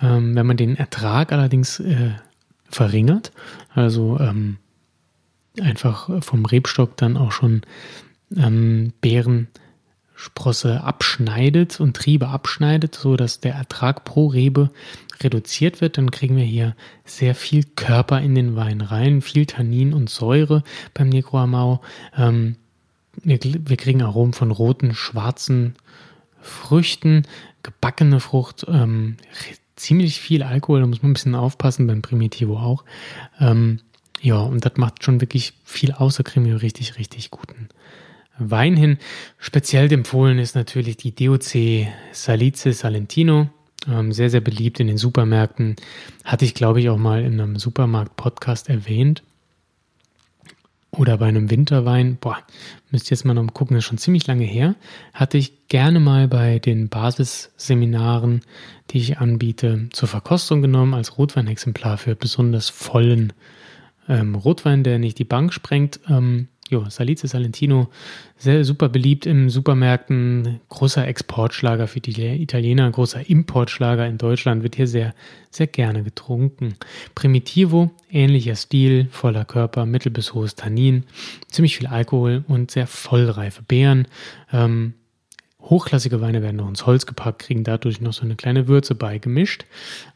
Ähm, 0.00 0.34
wenn 0.34 0.46
man 0.46 0.56
den 0.56 0.76
Ertrag 0.76 1.32
allerdings 1.32 1.78
äh, 1.80 2.10
verringert. 2.72 3.32
Also 3.74 4.18
ähm, 4.18 4.56
einfach 5.60 6.24
vom 6.24 6.44
Rebstock 6.44 6.96
dann 6.96 7.16
auch 7.16 7.32
schon 7.32 7.62
ähm, 8.36 8.92
Beerensprosse 9.00 10.82
abschneidet 10.82 11.80
und 11.80 11.96
Triebe 11.96 12.28
abschneidet, 12.28 12.94
so 12.94 13.16
dass 13.16 13.40
der 13.40 13.54
Ertrag 13.54 14.04
pro 14.04 14.28
Rebe 14.28 14.70
reduziert 15.22 15.80
wird, 15.80 15.98
dann 15.98 16.10
kriegen 16.10 16.36
wir 16.36 16.44
hier 16.44 16.74
sehr 17.04 17.34
viel 17.34 17.64
Körper 17.64 18.20
in 18.20 18.34
den 18.34 18.56
Wein 18.56 18.80
rein, 18.80 19.20
viel 19.20 19.46
Tannin 19.46 19.92
und 19.92 20.10
Säure 20.10 20.64
beim 20.94 21.08
Negro 21.08 21.38
Amaro. 21.38 21.80
Ähm, 22.16 22.56
wir, 23.22 23.38
wir, 23.42 23.76
kriegen 23.76 24.02
Aromen 24.02 24.32
von 24.32 24.50
roten, 24.50 24.94
schwarzen 24.94 25.74
Früchten, 26.40 27.22
gebackene 27.62 28.20
Frucht, 28.20 28.66
ähm, 28.68 29.16
ziemlich 29.76 30.20
viel 30.20 30.42
Alkohol, 30.42 30.80
da 30.80 30.86
muss 30.86 31.02
man 31.02 31.10
ein 31.10 31.14
bisschen 31.14 31.34
aufpassen, 31.34 31.86
beim 31.86 32.02
Primitivo 32.02 32.58
auch. 32.58 32.84
Ähm, 33.40 33.80
ja, 34.20 34.38
und 34.38 34.64
das 34.64 34.76
macht 34.76 35.04
schon 35.04 35.20
wirklich 35.20 35.54
viel 35.64 35.92
außer 35.92 36.22
Cremio 36.22 36.56
richtig, 36.56 36.98
richtig 36.98 37.30
guten 37.30 37.68
Wein 38.38 38.76
hin. 38.76 38.98
Speziell 39.38 39.92
empfohlen 39.92 40.38
ist 40.38 40.54
natürlich 40.54 40.96
die 40.96 41.14
DOC 41.14 41.88
Salice 42.12 42.72
Salentino. 42.72 43.50
Ähm, 43.88 44.12
sehr, 44.12 44.30
sehr 44.30 44.40
beliebt 44.40 44.78
in 44.78 44.86
den 44.86 44.96
Supermärkten. 44.96 45.74
Hatte 46.24 46.44
ich, 46.44 46.54
glaube 46.54 46.80
ich, 46.80 46.88
auch 46.88 46.98
mal 46.98 47.24
in 47.24 47.40
einem 47.40 47.56
Supermarkt-Podcast 47.56 48.68
erwähnt 48.68 49.24
oder 50.96 51.16
bei 51.16 51.26
einem 51.26 51.50
Winterwein, 51.50 52.18
boah, 52.20 52.38
müsst 52.90 53.06
ihr 53.06 53.16
jetzt 53.16 53.24
mal 53.24 53.34
noch 53.34 53.46
gucken, 53.54 53.74
das 53.74 53.84
ist 53.84 53.88
schon 53.88 53.98
ziemlich 53.98 54.26
lange 54.26 54.44
her, 54.44 54.74
hatte 55.14 55.38
ich 55.38 55.68
gerne 55.68 56.00
mal 56.00 56.28
bei 56.28 56.58
den 56.58 56.88
Basisseminaren, 56.90 58.42
die 58.90 58.98
ich 58.98 59.18
anbiete, 59.18 59.88
zur 59.92 60.08
Verkostung 60.08 60.60
genommen 60.60 60.92
als 60.92 61.16
Rotweinexemplar 61.16 61.96
für 61.96 62.14
besonders 62.14 62.68
vollen 62.68 63.32
ähm, 64.08 64.34
Rotwein, 64.34 64.84
der 64.84 64.98
nicht 64.98 65.18
die 65.18 65.24
Bank 65.24 65.54
sprengt. 65.54 66.00
Ähm, 66.08 66.48
jo, 66.72 66.88
Salice 66.88 67.28
Salentino, 67.28 67.88
sehr 68.36 68.64
super 68.64 68.88
beliebt 68.88 69.26
in 69.26 69.50
Supermärkten, 69.50 70.60
großer 70.68 71.06
Exportschlager 71.06 71.86
für 71.86 72.00
die 72.00 72.42
Italiener, 72.42 72.90
großer 72.90 73.28
Importschlager 73.28 74.06
in 74.06 74.18
Deutschland, 74.18 74.62
wird 74.62 74.74
hier 74.74 74.88
sehr, 74.88 75.14
sehr 75.50 75.66
gerne 75.66 76.02
getrunken. 76.02 76.74
Primitivo, 77.14 77.90
ähnlicher 78.10 78.56
Stil, 78.56 79.06
voller 79.10 79.44
Körper, 79.44 79.86
mittel 79.86 80.10
bis 80.10 80.34
hohes 80.34 80.56
Tannin, 80.56 81.04
ziemlich 81.48 81.76
viel 81.76 81.86
Alkohol 81.86 82.42
und 82.48 82.70
sehr 82.70 82.86
vollreife 82.86 83.62
Beeren. 83.62 84.08
Ähm, 84.52 84.94
Hochklassige 85.64 86.20
Weine 86.20 86.42
werden 86.42 86.56
noch 86.56 86.68
ins 86.68 86.86
Holz 86.86 87.06
gepackt, 87.06 87.42
kriegen 87.42 87.62
dadurch 87.62 88.00
noch 88.00 88.12
so 88.12 88.22
eine 88.22 88.34
kleine 88.34 88.66
Würze 88.66 88.96
beigemischt, 88.96 89.64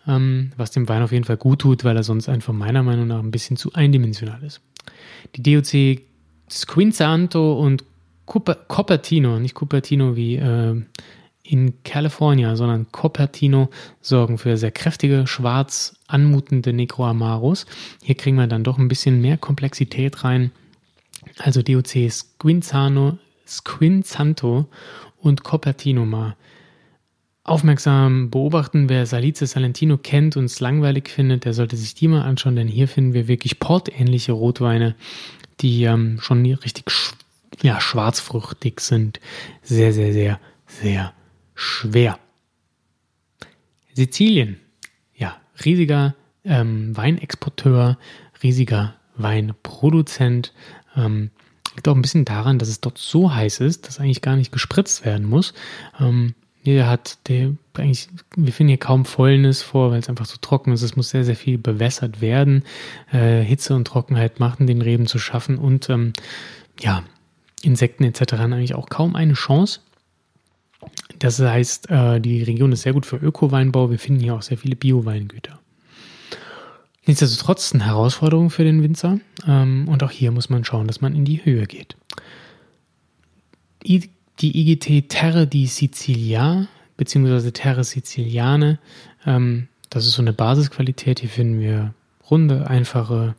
ähm, 0.08 0.50
was 0.56 0.72
dem 0.72 0.88
Wein 0.88 1.02
auf 1.02 1.12
jeden 1.12 1.22
Fall 1.22 1.36
gut 1.36 1.60
tut, 1.60 1.84
weil 1.84 1.96
er 1.96 2.02
sonst 2.02 2.28
einfach 2.28 2.52
meiner 2.52 2.82
Meinung 2.82 3.06
nach 3.06 3.20
ein 3.20 3.30
bisschen 3.30 3.56
zu 3.56 3.72
eindimensional 3.72 4.42
ist. 4.42 4.60
Die 5.36 5.42
DOC 5.44 6.02
Squinzanto 6.50 7.59
und 7.59 7.85
Cupertino, 8.26 9.38
nicht 9.38 9.55
Cupertino 9.55 10.17
wie 10.17 10.37
äh, 10.37 10.83
in 11.43 11.83
California, 11.85 12.57
sondern 12.57 12.91
Cupertino 12.91 13.71
sorgen 14.00 14.38
für 14.38 14.57
sehr 14.57 14.73
kräftige, 14.73 15.26
schwarz 15.26 15.97
anmutende 16.09 16.73
Negro 16.73 17.07
Amaros. 17.07 17.67
Hier 18.03 18.17
kriegen 18.17 18.37
wir 18.37 18.49
dann 18.49 18.65
doch 18.65 18.79
ein 18.79 18.88
bisschen 18.88 19.21
mehr 19.21 19.37
Komplexität 19.37 20.25
rein. 20.25 20.50
Also 21.38 21.62
DOC 21.62 22.11
Squinzano, 22.11 23.19
Squinzanto 23.47 24.67
und 25.19 25.45
Cupertino 25.45 26.05
mal 26.05 26.37
aufmerksam 27.45 28.31
beobachten. 28.31 28.88
Wer 28.88 29.07
Salice 29.07 29.47
Salentino 29.47 29.99
kennt 29.99 30.37
und 30.37 30.47
es 30.47 30.59
langweilig 30.59 31.09
findet, 31.09 31.45
der 31.45 31.53
sollte 31.53 31.76
sich 31.76 31.95
die 31.95 32.09
mal 32.09 32.23
anschauen, 32.23 32.57
denn 32.57 32.69
hier 32.69 32.88
finden 32.88 33.15
wir 33.15 33.29
wirklich 33.29 33.61
portähnliche 33.61 34.33
Rotweine, 34.33 34.97
die 35.60 35.84
ähm, 35.84 36.18
schon 36.20 36.44
richtig 36.44 36.90
sch 36.90 37.12
ja, 37.62 37.80
schwarzfruchtig 37.80 38.80
sind. 38.80 39.20
Sehr, 39.62 39.92
sehr, 39.92 40.12
sehr, 40.12 40.40
sehr 40.66 41.14
schwer. 41.54 42.18
Sizilien, 43.94 44.60
ja, 45.14 45.40
riesiger 45.64 46.14
ähm, 46.44 46.94
Weinexporteur, 46.96 47.98
riesiger 48.42 48.94
Weinproduzent. 49.16 50.52
Ähm, 50.96 51.30
liegt 51.75 51.88
auch 51.88 51.94
ein 51.94 52.02
bisschen 52.02 52.25
daran, 52.25 52.58
dass 52.58 52.68
es 52.68 52.80
dort 52.80 52.98
so 52.98 53.34
heiß 53.34 53.60
ist, 53.60 53.86
dass 53.86 54.00
eigentlich 54.00 54.22
gar 54.22 54.36
nicht 54.36 54.52
gespritzt 54.52 55.04
werden 55.04 55.26
muss. 55.26 55.54
Ähm, 55.98 56.34
hier 56.66 56.88
hat 56.88 57.18
der 57.28 57.54
eigentlich, 57.75 58.08
wir 58.35 58.52
finden 58.52 58.70
hier 58.70 58.78
kaum 58.78 59.04
Fäulnis 59.04 59.62
vor, 59.62 59.92
weil 59.92 60.00
es 60.00 60.08
einfach 60.08 60.26
so 60.26 60.37
trocken 60.40 60.73
ist. 60.73 60.82
Es 60.82 60.96
muss 60.96 61.11
sehr, 61.11 61.25
sehr 61.25 61.37
viel 61.37 61.58
bewässert 61.58 62.20
werden. 62.20 62.64
Äh, 63.12 63.42
Hitze 63.42 63.75
und 63.76 63.87
Trockenheit 63.87 64.40
machen 64.40 64.66
den 64.66 64.82
Reben 64.82 65.06
zu 65.06 65.20
schaffen 65.20 65.58
und 65.58 65.88
ähm, 65.90 66.12
ja, 66.80 67.04
Insekten 67.62 68.02
etc. 68.02 68.32
haben 68.32 68.52
eigentlich 68.52 68.75
auch 68.75 68.88
kaum 68.88 69.14
eine 69.14 69.35
Chance. 69.35 69.78
Das 71.20 71.38
heißt, 71.38 71.88
äh, 71.88 72.20
die 72.20 72.42
Region 72.42 72.73
ist 72.73 72.82
sehr 72.82 72.92
gut 72.92 73.06
für 73.06 73.16
Öko-Weinbau. 73.16 73.90
Wir 73.90 74.00
finden 74.00 74.23
hier 74.23 74.35
auch 74.35 74.42
sehr 74.42 74.58
viele 74.58 74.75
Bio-Weingüter. 74.75 75.61
Nichtsdestotrotz 77.06 77.73
eine 77.73 77.87
Herausforderung 77.87 78.50
für 78.50 78.64
den 78.64 78.82
Winzer. 78.82 79.20
Ähm, 79.46 79.87
und 79.88 80.02
auch 80.02 80.11
hier 80.11 80.32
muss 80.32 80.50
man 80.50 80.64
schauen, 80.64 80.88
dass 80.88 81.00
man 81.00 81.14
in 81.14 81.25
die 81.25 81.44
Höhe 81.44 81.66
geht. 81.66 81.96
Die 84.40 84.61
IGT 84.61 85.09
Terre 85.09 85.47
di 85.47 85.66
Sicilia, 85.66 86.69
beziehungsweise 86.97 87.52
Terre 87.52 87.85
Siciliane, 87.85 88.78
ähm, 89.25 89.69
das 89.88 90.07
ist 90.07 90.12
so 90.12 90.23
eine 90.23 90.33
Basisqualität. 90.33 91.21
Hier 91.21 91.31
finden 91.31 91.61
wir 91.61 91.95
runde, 92.31 92.69
einfache, 92.69 93.35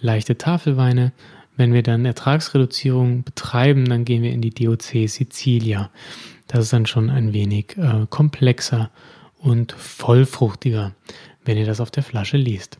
leichte 0.00 0.38
Tafelweine. 0.38 1.12
Wenn 1.56 1.74
wir 1.74 1.82
dann 1.82 2.06
Ertragsreduzierung 2.06 3.22
betreiben, 3.22 3.84
dann 3.84 4.04
gehen 4.04 4.22
wir 4.22 4.32
in 4.32 4.40
die 4.40 4.50
DOC 4.54 5.08
Sicilia. 5.08 5.90
Das 6.46 6.64
ist 6.64 6.72
dann 6.72 6.86
schon 6.86 7.10
ein 7.10 7.32
wenig 7.32 7.76
äh, 7.76 8.06
komplexer 8.08 8.90
und 9.38 9.72
vollfruchtiger, 9.72 10.92
wenn 11.44 11.58
ihr 11.58 11.66
das 11.66 11.80
auf 11.80 11.90
der 11.90 12.02
Flasche 12.02 12.36
liest. 12.36 12.78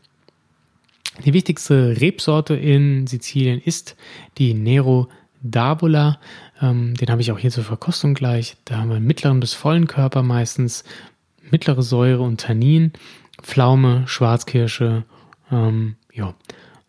Die 1.25 1.35
wichtigste 1.35 2.00
Rebsorte 2.00 2.55
in 2.55 3.07
Sizilien 3.07 3.61
ist 3.61 3.97
die 4.38 4.55
Nero 4.55 5.09
d'Avola. 5.44 6.18
Ähm, 6.61 6.94
den 6.94 7.11
habe 7.11 7.23
ich 7.23 7.32
auch 7.32 7.38
hier 7.38 7.50
zur 7.50 7.64
Verkostung 7.64 8.14
gleich. 8.14 8.56
Da 8.64 8.78
haben 8.78 8.88
wir 8.88 8.97
einen 8.97 9.06
mittleren 9.06 9.40
bis 9.40 9.54
vollen 9.54 9.87
Körper 9.87 10.23
meistens, 10.23 10.85
mittlere 11.50 11.82
Säure 11.82 12.23
und 12.23 12.40
Tannin, 12.40 12.92
Pflaume, 13.42 14.04
Schwarzkirsche. 14.06 15.04
Ähm, 15.50 15.97
ja, 16.12 16.35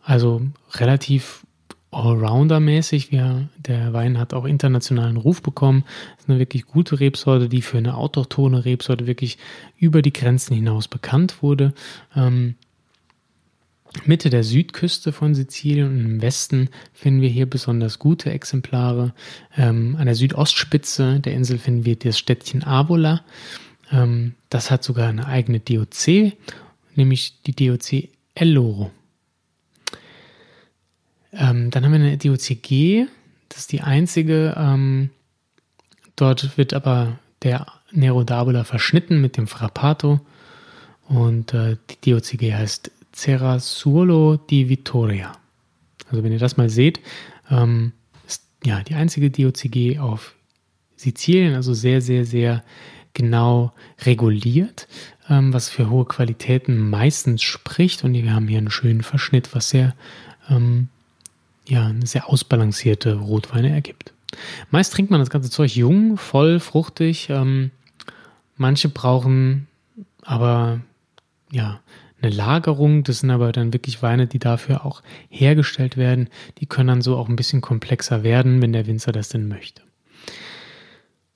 also 0.03 0.41
relativ 0.73 1.45
Allrounder-mäßig. 1.91 3.09
Der 3.09 3.93
Wein 3.93 4.17
hat 4.17 4.33
auch 4.33 4.45
internationalen 4.45 5.17
Ruf 5.17 5.41
bekommen. 5.41 5.83
Das 6.15 6.23
ist 6.23 6.29
eine 6.29 6.39
wirklich 6.39 6.65
gute 6.65 6.99
Rebsorte, 6.99 7.49
die 7.49 7.61
für 7.61 7.77
eine 7.77 7.95
autochtone 7.95 8.63
Rebsorte 8.63 9.07
wirklich 9.07 9.37
über 9.77 10.01
die 10.01 10.13
Grenzen 10.13 10.55
hinaus 10.55 10.87
bekannt 10.87 11.43
wurde. 11.43 11.73
Ähm, 12.15 12.55
Mitte 14.05 14.29
der 14.29 14.43
Südküste 14.43 15.11
von 15.11 15.35
Sizilien 15.35 15.87
und 15.87 15.99
im 15.99 16.21
Westen 16.21 16.69
finden 16.93 17.21
wir 17.21 17.29
hier 17.29 17.49
besonders 17.49 17.99
gute 17.99 18.31
Exemplare. 18.31 19.13
Ähm, 19.57 19.95
an 19.99 20.05
der 20.05 20.15
Südostspitze 20.15 21.19
der 21.19 21.33
Insel 21.33 21.57
finden 21.57 21.85
wir 21.85 21.97
das 21.97 22.17
Städtchen 22.17 22.63
Avola. 22.63 23.21
Ähm, 23.91 24.35
das 24.49 24.71
hat 24.71 24.83
sogar 24.83 25.09
eine 25.09 25.27
eigene 25.27 25.59
DOC, 25.59 26.33
nämlich 26.95 27.41
die 27.45 27.55
DOC 27.55 28.09
Elloro. 28.33 28.91
Ähm, 31.33 31.69
dann 31.69 31.83
haben 31.83 31.91
wir 31.91 31.99
eine 31.99 32.17
DOCG, 32.17 33.07
das 33.49 33.59
ist 33.59 33.71
die 33.71 33.81
einzige. 33.81 34.55
Ähm, 34.57 35.09
dort 36.15 36.57
wird 36.57 36.73
aber 36.73 37.19
der 37.43 37.67
Nero 37.91 38.21
d'Avola 38.21 38.63
verschnitten 38.63 39.19
mit 39.19 39.37
dem 39.37 39.47
Frappato 39.47 40.21
und 41.07 41.53
äh, 41.53 41.77
die 41.89 42.11
DOCG 42.11 42.53
heißt 42.53 42.91
Cerasuolo 43.13 44.37
di 44.37 44.69
Vittoria. 44.69 45.33
Also 46.09 46.23
wenn 46.23 46.31
ihr 46.31 46.39
das 46.39 46.57
mal 46.57 46.69
seht, 46.69 46.99
ähm, 47.49 47.93
ist 48.27 48.43
ja 48.63 48.81
die 48.83 48.95
einzige 48.95 49.29
DOCG 49.29 49.99
auf 49.99 50.35
Sizilien, 50.95 51.55
also 51.55 51.73
sehr, 51.73 52.01
sehr, 52.01 52.25
sehr 52.25 52.63
genau 53.13 53.73
reguliert, 54.05 54.87
ähm, 55.29 55.53
was 55.53 55.69
für 55.69 55.89
hohe 55.89 56.05
Qualitäten 56.05 56.89
meistens 56.89 57.41
spricht. 57.43 58.03
Und 58.03 58.13
wir 58.13 58.33
haben 58.33 58.47
hier 58.47 58.59
einen 58.59 58.71
schönen 58.71 59.03
Verschnitt, 59.03 59.53
was 59.55 59.69
sehr 59.69 59.95
ähm, 60.49 60.89
ja, 61.67 61.87
eine 61.87 62.05
sehr 62.05 62.29
ausbalancierte 62.29 63.15
Rotweine 63.15 63.69
ergibt. 63.69 64.13
Meist 64.69 64.93
trinkt 64.93 65.11
man 65.11 65.19
das 65.19 65.29
ganze 65.29 65.49
Zeug 65.49 65.75
jung, 65.75 66.17
voll, 66.17 66.59
fruchtig. 66.59 67.29
Ähm, 67.29 67.71
manche 68.55 68.89
brauchen 68.89 69.67
aber 70.23 70.81
ja 71.51 71.81
eine 72.21 72.31
Lagerung. 72.31 73.03
Das 73.03 73.19
sind 73.19 73.31
aber 73.31 73.51
dann 73.51 73.73
wirklich 73.73 74.01
Weine, 74.01 74.27
die 74.27 74.39
dafür 74.39 74.85
auch 74.85 75.01
hergestellt 75.29 75.97
werden. 75.97 76.29
Die 76.59 76.65
können 76.65 76.87
dann 76.87 77.01
so 77.01 77.17
auch 77.17 77.29
ein 77.29 77.35
bisschen 77.35 77.61
komplexer 77.61 78.23
werden, 78.23 78.61
wenn 78.61 78.73
der 78.73 78.87
Winzer 78.87 79.11
das 79.11 79.29
denn 79.29 79.47
möchte. 79.47 79.81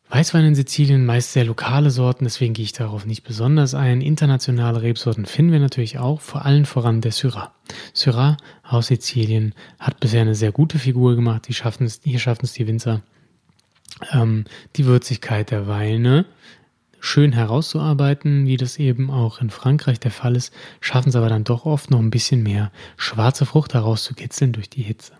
Weißwein 0.09 0.45
in 0.45 0.55
Sizilien 0.55 1.05
meist 1.05 1.33
sehr 1.33 1.45
lokale 1.45 1.89
Sorten, 1.89 2.25
deswegen 2.25 2.53
gehe 2.53 2.63
ich 2.63 2.73
darauf 2.73 3.05
nicht 3.05 3.23
besonders 3.23 3.73
ein. 3.73 4.01
Internationale 4.01 4.81
Rebsorten 4.83 5.25
finden 5.25 5.51
wir 5.51 5.59
natürlich 5.59 5.97
auch, 5.97 6.21
vor 6.21 6.45
allem 6.45 6.65
voran 6.65 7.01
der 7.01 7.11
Syrah. 7.11 7.53
Syrah 7.93 8.37
aus 8.63 8.87
Sizilien 8.87 9.53
hat 9.79 9.99
bisher 9.99 10.21
eine 10.21 10.35
sehr 10.35 10.51
gute 10.51 10.77
Figur 10.77 11.15
gemacht. 11.15 11.47
Die 11.47 11.53
schaffen 11.53 11.85
es, 11.85 12.01
hier 12.03 12.19
schaffen 12.19 12.45
es 12.45 12.53
die 12.53 12.67
Winzer, 12.67 13.01
ähm, 14.11 14.45
die 14.75 14.85
Würzigkeit 14.85 15.49
der 15.49 15.67
Weine 15.67 16.25
schön 17.05 17.31
herauszuarbeiten, 17.31 18.45
wie 18.47 18.57
das 18.57 18.77
eben 18.77 19.09
auch 19.11 19.39
in 19.39 19.49
Frankreich 19.49 19.99
der 19.99 20.11
Fall 20.11 20.35
ist, 20.35 20.53
schaffen 20.81 21.09
es 21.09 21.15
aber 21.15 21.29
dann 21.29 21.43
doch 21.43 21.65
oft 21.65 21.91
noch 21.91 21.99
ein 21.99 22.09
bisschen 22.09 22.43
mehr 22.43 22.71
schwarze 22.97 23.45
Frucht 23.45 23.73
herauszukitzeln 23.73 24.51
durch 24.51 24.69
die 24.69 24.83
Hitze. 24.83 25.13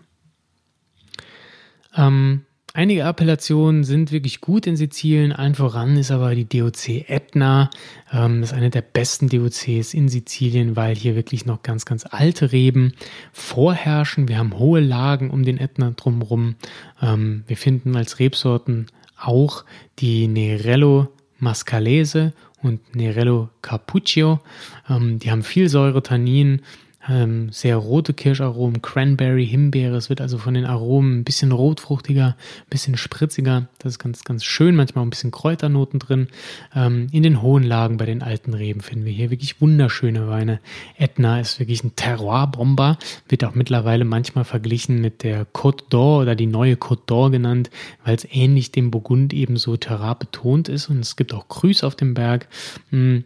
Ähm, 1.96 2.42
Einige 2.76 3.06
Appellationen 3.06 3.84
sind 3.84 4.12
wirklich 4.12 4.42
gut 4.42 4.66
in 4.66 4.76
Sizilien. 4.76 5.32
Allen 5.32 5.54
voran 5.54 5.96
ist 5.96 6.10
aber 6.10 6.34
die 6.34 6.46
DOC 6.46 7.08
Etna. 7.08 7.70
Ähm, 8.12 8.42
das 8.42 8.50
ist 8.50 8.56
eine 8.56 8.68
der 8.68 8.82
besten 8.82 9.30
DOCs 9.30 9.94
in 9.94 10.10
Sizilien, 10.10 10.76
weil 10.76 10.94
hier 10.94 11.16
wirklich 11.16 11.46
noch 11.46 11.62
ganz, 11.62 11.86
ganz 11.86 12.04
alte 12.04 12.52
Reben 12.52 12.92
vorherrschen. 13.32 14.28
Wir 14.28 14.36
haben 14.36 14.58
hohe 14.58 14.80
Lagen 14.80 15.30
um 15.30 15.42
den 15.42 15.56
Etna 15.56 15.92
drumherum. 15.92 16.56
Ähm, 17.00 17.44
wir 17.46 17.56
finden 17.56 17.96
als 17.96 18.18
Rebsorten 18.18 18.88
auch 19.18 19.64
die 19.98 20.28
Nerello 20.28 21.08
Mascalese 21.38 22.32
und 22.62 22.94
Nerello 22.94 23.50
Cappuccio. 23.62 24.40
Ähm, 24.88 25.18
die 25.18 25.30
haben 25.30 25.42
viel 25.42 25.68
Säure, 25.68 26.02
Tannin, 26.02 26.62
ähm, 27.08 27.50
sehr 27.52 27.76
rote 27.76 28.14
Kirscharomen, 28.14 28.82
Cranberry, 28.82 29.46
Himbeere. 29.46 29.96
Es 29.96 30.08
wird 30.08 30.20
also 30.20 30.38
von 30.38 30.54
den 30.54 30.64
Aromen 30.64 31.20
ein 31.20 31.24
bisschen 31.24 31.52
rotfruchtiger, 31.52 32.36
ein 32.36 32.70
bisschen 32.70 32.96
spritziger. 32.96 33.68
Das 33.78 33.94
ist 33.94 33.98
ganz, 33.98 34.24
ganz 34.24 34.44
schön. 34.44 34.76
Manchmal 34.76 35.02
auch 35.02 35.06
ein 35.06 35.10
bisschen 35.10 35.30
Kräuternoten 35.30 35.98
drin. 35.98 36.28
Ähm, 36.74 37.08
in 37.12 37.22
den 37.22 37.42
hohen 37.42 37.62
Lagen 37.62 37.96
bei 37.96 38.06
den 38.06 38.22
alten 38.22 38.54
Reben 38.54 38.80
finden 38.80 39.04
wir 39.04 39.12
hier 39.12 39.30
wirklich 39.30 39.60
wunderschöne 39.60 40.28
Weine. 40.28 40.60
Etna 40.96 41.40
ist 41.40 41.58
wirklich 41.60 41.84
ein 41.84 41.94
Terroir-Bomber. 41.96 42.98
Wird 43.28 43.44
auch 43.44 43.54
mittlerweile 43.54 44.04
manchmal 44.04 44.44
verglichen 44.44 45.00
mit 45.00 45.22
der 45.22 45.46
Côte 45.46 45.88
d'Or 45.90 46.22
oder 46.22 46.34
die 46.34 46.46
neue 46.46 46.74
Côte 46.74 47.06
d'Or 47.06 47.30
genannt, 47.30 47.70
weil 48.04 48.16
es 48.16 48.26
ähnlich 48.30 48.72
dem 48.72 48.90
Burgund 48.90 49.32
eben 49.32 49.56
so 49.56 49.76
Terroir 49.76 50.16
betont 50.16 50.68
ist. 50.68 50.88
Und 50.88 51.00
es 51.00 51.16
gibt 51.16 51.32
auch 51.32 51.48
Grüß 51.48 51.84
auf 51.84 51.94
dem 51.94 52.14
Berg. 52.14 52.48
Hm 52.90 53.24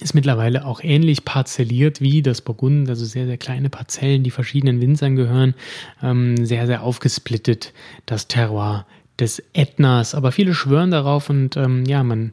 ist 0.00 0.14
mittlerweile 0.14 0.64
auch 0.64 0.80
ähnlich 0.82 1.24
parzelliert 1.24 2.00
wie 2.00 2.22
das 2.22 2.40
Burgund, 2.40 2.88
also 2.88 3.04
sehr, 3.04 3.26
sehr 3.26 3.38
kleine 3.38 3.70
Parzellen, 3.70 4.22
die 4.22 4.30
verschiedenen 4.30 4.80
Winzern 4.80 5.16
gehören, 5.16 5.54
ähm, 6.02 6.44
sehr, 6.44 6.66
sehr 6.66 6.82
aufgesplittet, 6.82 7.72
das 8.06 8.28
Terroir 8.28 8.86
des 9.18 9.42
Ätnas. 9.52 10.14
Aber 10.14 10.32
viele 10.32 10.54
schwören 10.54 10.90
darauf 10.90 11.30
und 11.30 11.56
ähm, 11.56 11.84
ja, 11.86 12.02
man 12.02 12.32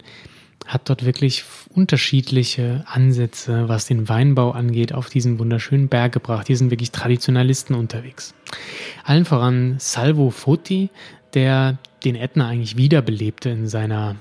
hat 0.65 0.89
dort 0.89 1.05
wirklich 1.05 1.43
unterschiedliche 1.69 2.83
Ansätze, 2.87 3.67
was 3.67 3.85
den 3.85 4.07
Weinbau 4.07 4.51
angeht, 4.51 4.93
auf 4.93 5.09
diesen 5.09 5.39
wunderschönen 5.39 5.89
Berg 5.89 6.13
gebracht. 6.13 6.47
Hier 6.47 6.57
sind 6.57 6.71
wirklich 6.71 6.91
Traditionalisten 6.91 7.75
unterwegs. 7.75 8.33
Allen 9.03 9.25
voran 9.25 9.75
Salvo 9.79 10.29
Foti, 10.29 10.89
der 11.33 11.77
den 12.05 12.15
Ätna 12.15 12.47
eigentlich 12.47 12.77
wiederbelebte 12.77 13.49
in 13.49 13.67
seiner 13.67 14.15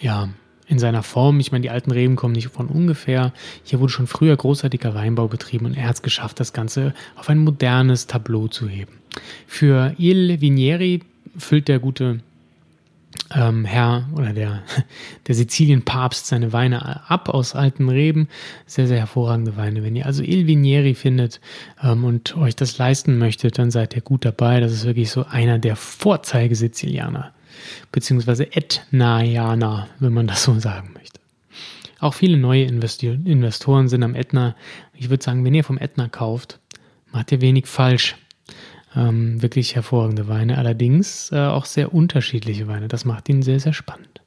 ja, 0.00 0.28
in 0.66 0.78
seiner 0.78 1.02
Form. 1.02 1.40
Ich 1.40 1.52
meine, 1.52 1.62
die 1.62 1.70
alten 1.70 1.90
Reben 1.90 2.16
kommen 2.16 2.34
nicht 2.34 2.48
von 2.48 2.68
ungefähr. 2.68 3.32
Hier 3.62 3.80
wurde 3.80 3.92
schon 3.92 4.06
früher 4.06 4.36
großartiger 4.36 4.94
Weinbau 4.94 5.28
betrieben 5.28 5.66
und 5.66 5.76
er 5.76 5.88
hat 5.88 5.96
es 5.96 6.02
geschafft, 6.02 6.40
das 6.40 6.52
Ganze 6.52 6.94
auf 7.16 7.28
ein 7.28 7.38
modernes 7.38 8.06
Tableau 8.06 8.48
zu 8.48 8.68
heben. 8.68 8.92
Für 9.46 9.94
Il 9.98 10.40
Vinieri 10.40 11.00
füllt 11.36 11.68
der 11.68 11.78
gute 11.78 12.20
ähm, 13.34 13.64
Herr 13.64 14.08
oder 14.14 14.32
der, 14.32 14.62
der 15.26 15.34
Sizilien-Papst 15.34 16.26
seine 16.26 16.52
Weine 16.52 17.08
ab 17.10 17.28
aus 17.28 17.54
alten 17.54 17.88
Reben. 17.88 18.28
Sehr, 18.66 18.86
sehr 18.86 18.98
hervorragende 18.98 19.56
Weine. 19.56 19.82
Wenn 19.82 19.96
ihr 19.96 20.06
also 20.06 20.22
Il 20.22 20.46
Vinieri 20.46 20.94
findet 20.94 21.40
ähm, 21.82 22.04
und 22.04 22.36
euch 22.36 22.56
das 22.56 22.78
leisten 22.78 23.18
möchtet, 23.18 23.58
dann 23.58 23.70
seid 23.70 23.94
ihr 23.94 24.02
gut 24.02 24.24
dabei. 24.24 24.60
Das 24.60 24.72
ist 24.72 24.84
wirklich 24.84 25.10
so 25.10 25.24
einer 25.24 25.58
der 25.58 25.76
Vorzeige-Sizilianer 25.76 27.33
beziehungsweise 27.92 28.52
Etnaianer, 28.54 29.88
wenn 29.98 30.12
man 30.12 30.26
das 30.26 30.44
so 30.44 30.58
sagen 30.58 30.90
möchte. 30.94 31.20
Auch 32.00 32.14
viele 32.14 32.36
neue 32.36 32.64
Investoren 32.64 33.88
sind 33.88 34.02
am 34.02 34.14
Etna. 34.14 34.56
Ich 34.94 35.10
würde 35.10 35.24
sagen, 35.24 35.44
wenn 35.44 35.54
ihr 35.54 35.64
vom 35.64 35.78
Etna 35.78 36.08
kauft, 36.08 36.60
macht 37.12 37.32
ihr 37.32 37.40
wenig 37.40 37.66
falsch. 37.66 38.16
Ähm, 38.96 39.42
wirklich 39.42 39.74
hervorragende 39.74 40.28
Weine, 40.28 40.58
allerdings 40.58 41.32
äh, 41.32 41.38
auch 41.38 41.64
sehr 41.64 41.92
unterschiedliche 41.94 42.68
Weine. 42.68 42.88
Das 42.88 43.04
macht 43.04 43.28
ihn 43.28 43.42
sehr, 43.42 43.58
sehr 43.58 43.72
spannend. 43.72 44.20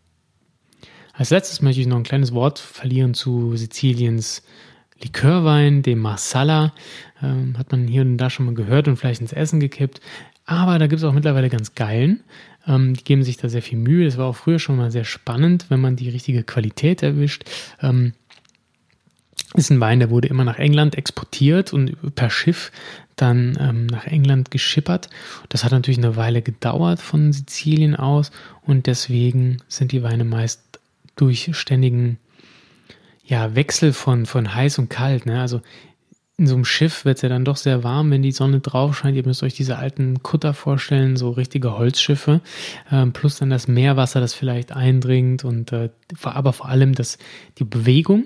Als 1.14 1.30
letztes 1.30 1.62
möchte 1.62 1.82
ich 1.82 1.88
noch 1.88 1.98
ein 1.98 2.04
kleines 2.04 2.34
Wort 2.34 2.60
verlieren 2.60 3.14
zu 3.14 3.56
Siziliens 3.56 4.44
Likörwein, 5.02 5.84
dem 5.84 6.00
Marsala. 6.00 6.74
Ähm, 7.22 7.58
hat 7.58 7.72
man 7.72 7.88
hier 7.88 8.02
und 8.02 8.18
da 8.18 8.30
schon 8.30 8.46
mal 8.46 8.56
gehört 8.56 8.88
und 8.88 8.98
vielleicht 8.98 9.22
ins 9.22 9.34
Essen 9.34 9.60
gekippt. 9.60 10.02
Aber 10.48 10.80
da 10.80 10.88
gibt 10.88 11.00
es 11.00 11.04
auch 11.04 11.14
mittlerweile 11.14 11.50
ganz 11.50 11.76
geilen. 11.76 12.24
Ähm, 12.66 12.96
die 12.96 13.04
geben 13.04 13.24
sich 13.24 13.38
da 13.38 13.50
sehr 13.50 13.62
viel 13.62 13.78
Mühe. 13.78 14.06
Das 14.06 14.18
war 14.18 14.26
auch 14.26 14.36
früher 14.36 14.60
schon 14.60 14.78
mal 14.78 14.90
sehr 14.90 15.04
spannend, 15.04 15.66
wenn 15.70 15.82
man 15.82 15.96
die 15.96 16.10
richtige 16.10 16.44
Qualität 16.44 17.04
erwischt. 17.04 17.44
Ähm, 17.82 18.14
ist 19.54 19.70
ein 19.70 19.80
Wein, 19.80 20.00
der 20.00 20.10
wurde 20.10 20.28
immer 20.28 20.44
nach 20.44 20.58
England 20.58 20.96
exportiert 20.96 21.74
und 21.74 22.16
per 22.16 22.30
Schiff 22.30 22.72
dann 23.16 23.58
ähm, 23.60 23.88
nach 23.88 24.06
England 24.06 24.52
geschippert. 24.52 25.10
Das 25.50 25.64
hat 25.64 25.72
natürlich 25.72 25.98
eine 25.98 26.16
Weile 26.16 26.42
gedauert 26.42 27.00
von 27.00 27.34
Sizilien 27.34 27.96
aus 27.96 28.32
und 28.62 28.88
deswegen 28.88 29.62
sind 29.68 29.92
die 29.92 30.04
Weine 30.04 30.24
meist 30.24 30.80
durch 31.16 31.50
ständigen 31.54 32.20
ja, 33.26 33.56
Wechsel 33.56 33.92
von, 33.92 34.26
von 34.26 34.54
heiß 34.54 34.80
und 34.80 34.90
kalt. 34.90 35.26
Ne? 35.26 35.42
Also 35.42 35.62
in 36.38 36.46
so 36.46 36.54
einem 36.54 36.66
Schiff 36.66 37.04
wird 37.04 37.18
es 37.18 37.24
ja 37.24 37.30
dann 37.30 37.46
doch 37.46 37.58
sehr 37.58 37.84
warm, 37.84 38.12
wenn 38.12 38.22
die 38.22 38.32
Sonne 38.32 38.60
drauf 38.60 38.96
scheint. 38.96 39.18
Ihr 39.18 39.26
müsst 39.26 39.42
euch 39.42 39.56
diese 39.56 39.78
alten 39.78 40.22
Kutter 40.22 40.54
vorstellen, 40.54 41.18
so 41.18 41.32
richtige 41.32 41.78
Holzschiffe. 41.78 42.42
Ähm, 42.92 43.12
plus 43.12 43.38
dann 43.38 43.50
das 43.50 43.68
Meerwasser, 43.68 44.20
das 44.20 44.36
vielleicht 44.36 44.72
eindringt 44.72 45.44
und 45.44 45.72
äh, 45.72 45.90
aber 46.24 46.54
vor 46.54 46.70
allem 46.70 46.94
das, 46.94 47.18
die 47.58 47.64
Bewegung 47.64 48.26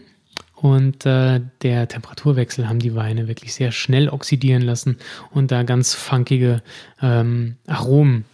und 0.55 1.05
äh, 1.05 1.39
der 1.61 1.87
Temperaturwechsel 1.87 2.67
haben 2.67 2.79
die 2.79 2.95
Weine 2.95 3.29
wirklich 3.29 3.53
sehr 3.53 3.71
schnell 3.71 4.09
oxidieren 4.09 4.61
lassen 4.61 4.97
und 5.31 5.51
da 5.51 5.63
ganz 5.63 5.93
funkige 5.93 6.61
ähm, 7.01 7.55
Aromen 7.65 8.25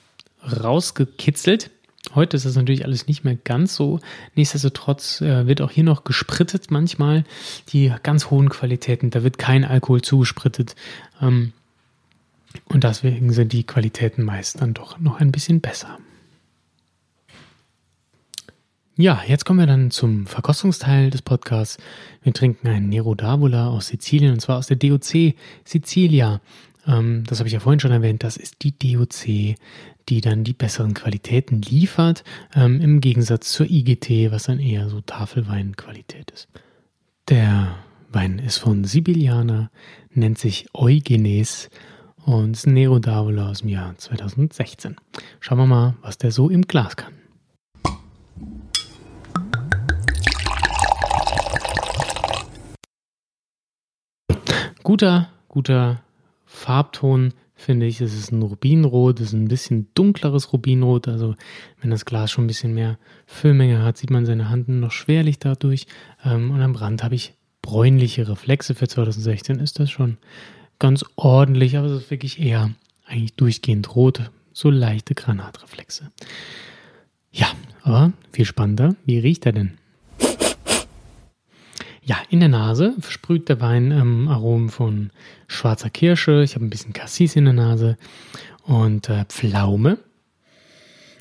rausgekitzelt. 0.43 1.69
Heute 2.15 2.37
ist 2.37 2.45
das 2.45 2.55
natürlich 2.55 2.85
alles 2.85 3.07
nicht 3.07 3.23
mehr 3.23 3.35
ganz 3.35 3.75
so. 3.75 3.99
Nichtsdestotrotz 4.35 5.21
äh, 5.21 5.47
wird 5.47 5.61
auch 5.61 5.71
hier 5.71 5.83
noch 5.83 6.03
gesprittet 6.03 6.71
manchmal. 6.71 7.23
Die 7.69 7.93
ganz 8.03 8.29
hohen 8.29 8.49
Qualitäten, 8.49 9.09
da 9.09 9.23
wird 9.23 9.37
kein 9.37 9.65
Alkohol 9.65 10.01
zugesprittet. 10.01 10.75
Ähm, 11.21 11.53
und 12.65 12.83
deswegen 12.83 13.31
sind 13.33 13.53
die 13.53 13.65
Qualitäten 13.65 14.23
meist 14.23 14.61
dann 14.61 14.73
doch 14.73 14.99
noch 14.99 15.19
ein 15.19 15.31
bisschen 15.31 15.61
besser. 15.61 15.99
Ja, 18.99 19.21
jetzt 19.27 19.45
kommen 19.45 19.59
wir 19.59 19.67
dann 19.67 19.91
zum 19.91 20.25
Verkostungsteil 20.25 21.11
des 21.11 21.21
Podcasts. 21.21 21.77
Wir 22.23 22.33
trinken 22.33 22.67
einen 22.67 22.89
Nero 22.89 23.11
d'Avola 23.11 23.67
aus 23.67 23.89
Sizilien 23.89 24.33
und 24.33 24.39
zwar 24.39 24.57
aus 24.57 24.65
der 24.65 24.77
DOC 24.77 25.35
Sicilia. 25.63 26.41
Ähm, 26.87 27.23
das 27.27 27.39
habe 27.39 27.47
ich 27.47 27.53
ja 27.53 27.59
vorhin 27.59 27.79
schon 27.79 27.91
erwähnt. 27.91 28.23
Das 28.23 28.37
ist 28.37 28.63
die 28.63 28.77
DOC, 28.77 29.55
die 30.09 30.21
dann 30.21 30.43
die 30.43 30.53
besseren 30.53 30.93
Qualitäten 30.93 31.61
liefert, 31.61 32.23
ähm, 32.55 32.81
im 32.81 33.01
Gegensatz 33.01 33.51
zur 33.51 33.69
IGT, 33.69 34.31
was 34.31 34.43
dann 34.43 34.59
eher 34.59 34.89
so 34.89 35.01
Tafelweinqualität 35.01 36.31
ist. 36.31 36.47
Der 37.29 37.75
Wein 38.09 38.39
ist 38.39 38.57
von 38.57 38.85
Sibiliana, 38.85 39.69
nennt 40.11 40.37
sich 40.37 40.67
Eugenes 40.73 41.69
und 42.25 42.55
ist 42.55 42.67
Nero 42.67 42.95
d'Avola 42.95 43.49
aus 43.49 43.59
dem 43.59 43.69
Jahr 43.69 43.97
2016. 43.97 44.95
Schauen 45.39 45.57
wir 45.57 45.65
mal, 45.65 45.95
was 46.01 46.17
der 46.17 46.31
so 46.31 46.49
im 46.49 46.63
Glas 46.63 46.95
kann. 46.95 47.13
guter, 54.87 55.27
guter 55.49 56.01
Farbton, 56.47 57.33
finde 57.53 57.85
ich. 57.85 58.01
Es 58.01 58.17
ist 58.17 58.31
ein 58.31 58.41
Rubinrot, 58.41 59.19
es 59.19 59.27
ist 59.27 59.33
ein 59.33 59.47
bisschen 59.47 59.87
dunkleres 59.93 60.53
Rubinrot. 60.53 61.07
Also 61.07 61.35
wenn 61.81 61.91
das 61.91 62.05
Glas 62.05 62.31
schon 62.31 62.45
ein 62.45 62.47
bisschen 62.47 62.73
mehr 62.73 62.97
Füllmenge 63.27 63.83
hat, 63.83 63.97
sieht 63.97 64.09
man 64.09 64.25
seine 64.25 64.49
Hand 64.49 64.69
noch 64.69 64.91
schwerlich 64.91 65.37
dadurch. 65.37 65.85
Ähm, 66.23 66.51
und 66.51 66.61
am 66.61 66.75
Rand 66.75 67.03
habe 67.03 67.15
ich 67.15 67.33
bräunliche 67.61 68.27
Reflexe. 68.27 68.73
Für 68.73 68.87
2016 68.87 69.59
ist 69.59 69.79
das 69.79 69.91
schon 69.91 70.17
ganz 70.79 71.05
ordentlich, 71.15 71.77
aber 71.77 71.87
es 71.87 72.03
ist 72.03 72.11
wirklich 72.11 72.39
eher 72.39 72.71
eigentlich 73.05 73.35
durchgehend 73.35 73.95
rot, 73.95 74.31
so 74.53 74.69
leichte 74.69 75.15
Granatreflexe. 75.15 76.11
Ja, 77.31 77.47
aber 77.83 78.13
viel 78.31 78.45
spannender, 78.45 78.95
wie 79.05 79.19
riecht 79.19 79.45
er 79.45 79.53
denn? 79.53 79.77
Ja, 82.07 82.15
in 82.29 82.39
der 82.39 82.47
Nase 82.47 82.95
versprüht 82.99 83.49
der 83.49 83.59
Wein 83.59 83.91
ähm, 83.91 84.29
Aromen 84.29 84.69
von 84.69 85.11
schwarzer 85.47 85.89
Kirsche. 85.89 86.41
Ich 86.41 86.55
habe 86.55 86.63
ein 86.63 86.69
bisschen 86.69 86.93
Cassis 86.93 87.35
in 87.35 87.43
der 87.43 87.53
Nase 87.53 87.97
und 88.63 89.09
äh, 89.09 89.25
Pflaume. 89.25 89.97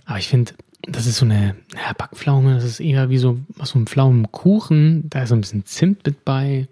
Aber 0.05 0.19
ich 0.21 0.29
finde, 0.29 0.53
das 0.83 1.09
ist 1.09 1.17
so 1.17 1.25
eine 1.25 1.57
ja, 1.75 1.93
Backpflaume. 1.93 2.55
Das 2.55 2.63
ist 2.63 2.79
eher 2.79 3.11
wie 3.11 3.19
so 3.19 3.41
was 3.49 3.71
so 3.71 3.81
ein 3.81 3.89
Pflaumenkuchen. 3.89 5.11
Da 5.11 5.25
ist 5.25 5.31
so 5.31 5.35
ein 5.35 5.41
bisschen 5.41 5.67
Zimt 5.67 6.07
mit 6.07 6.25
bei. 6.25 6.69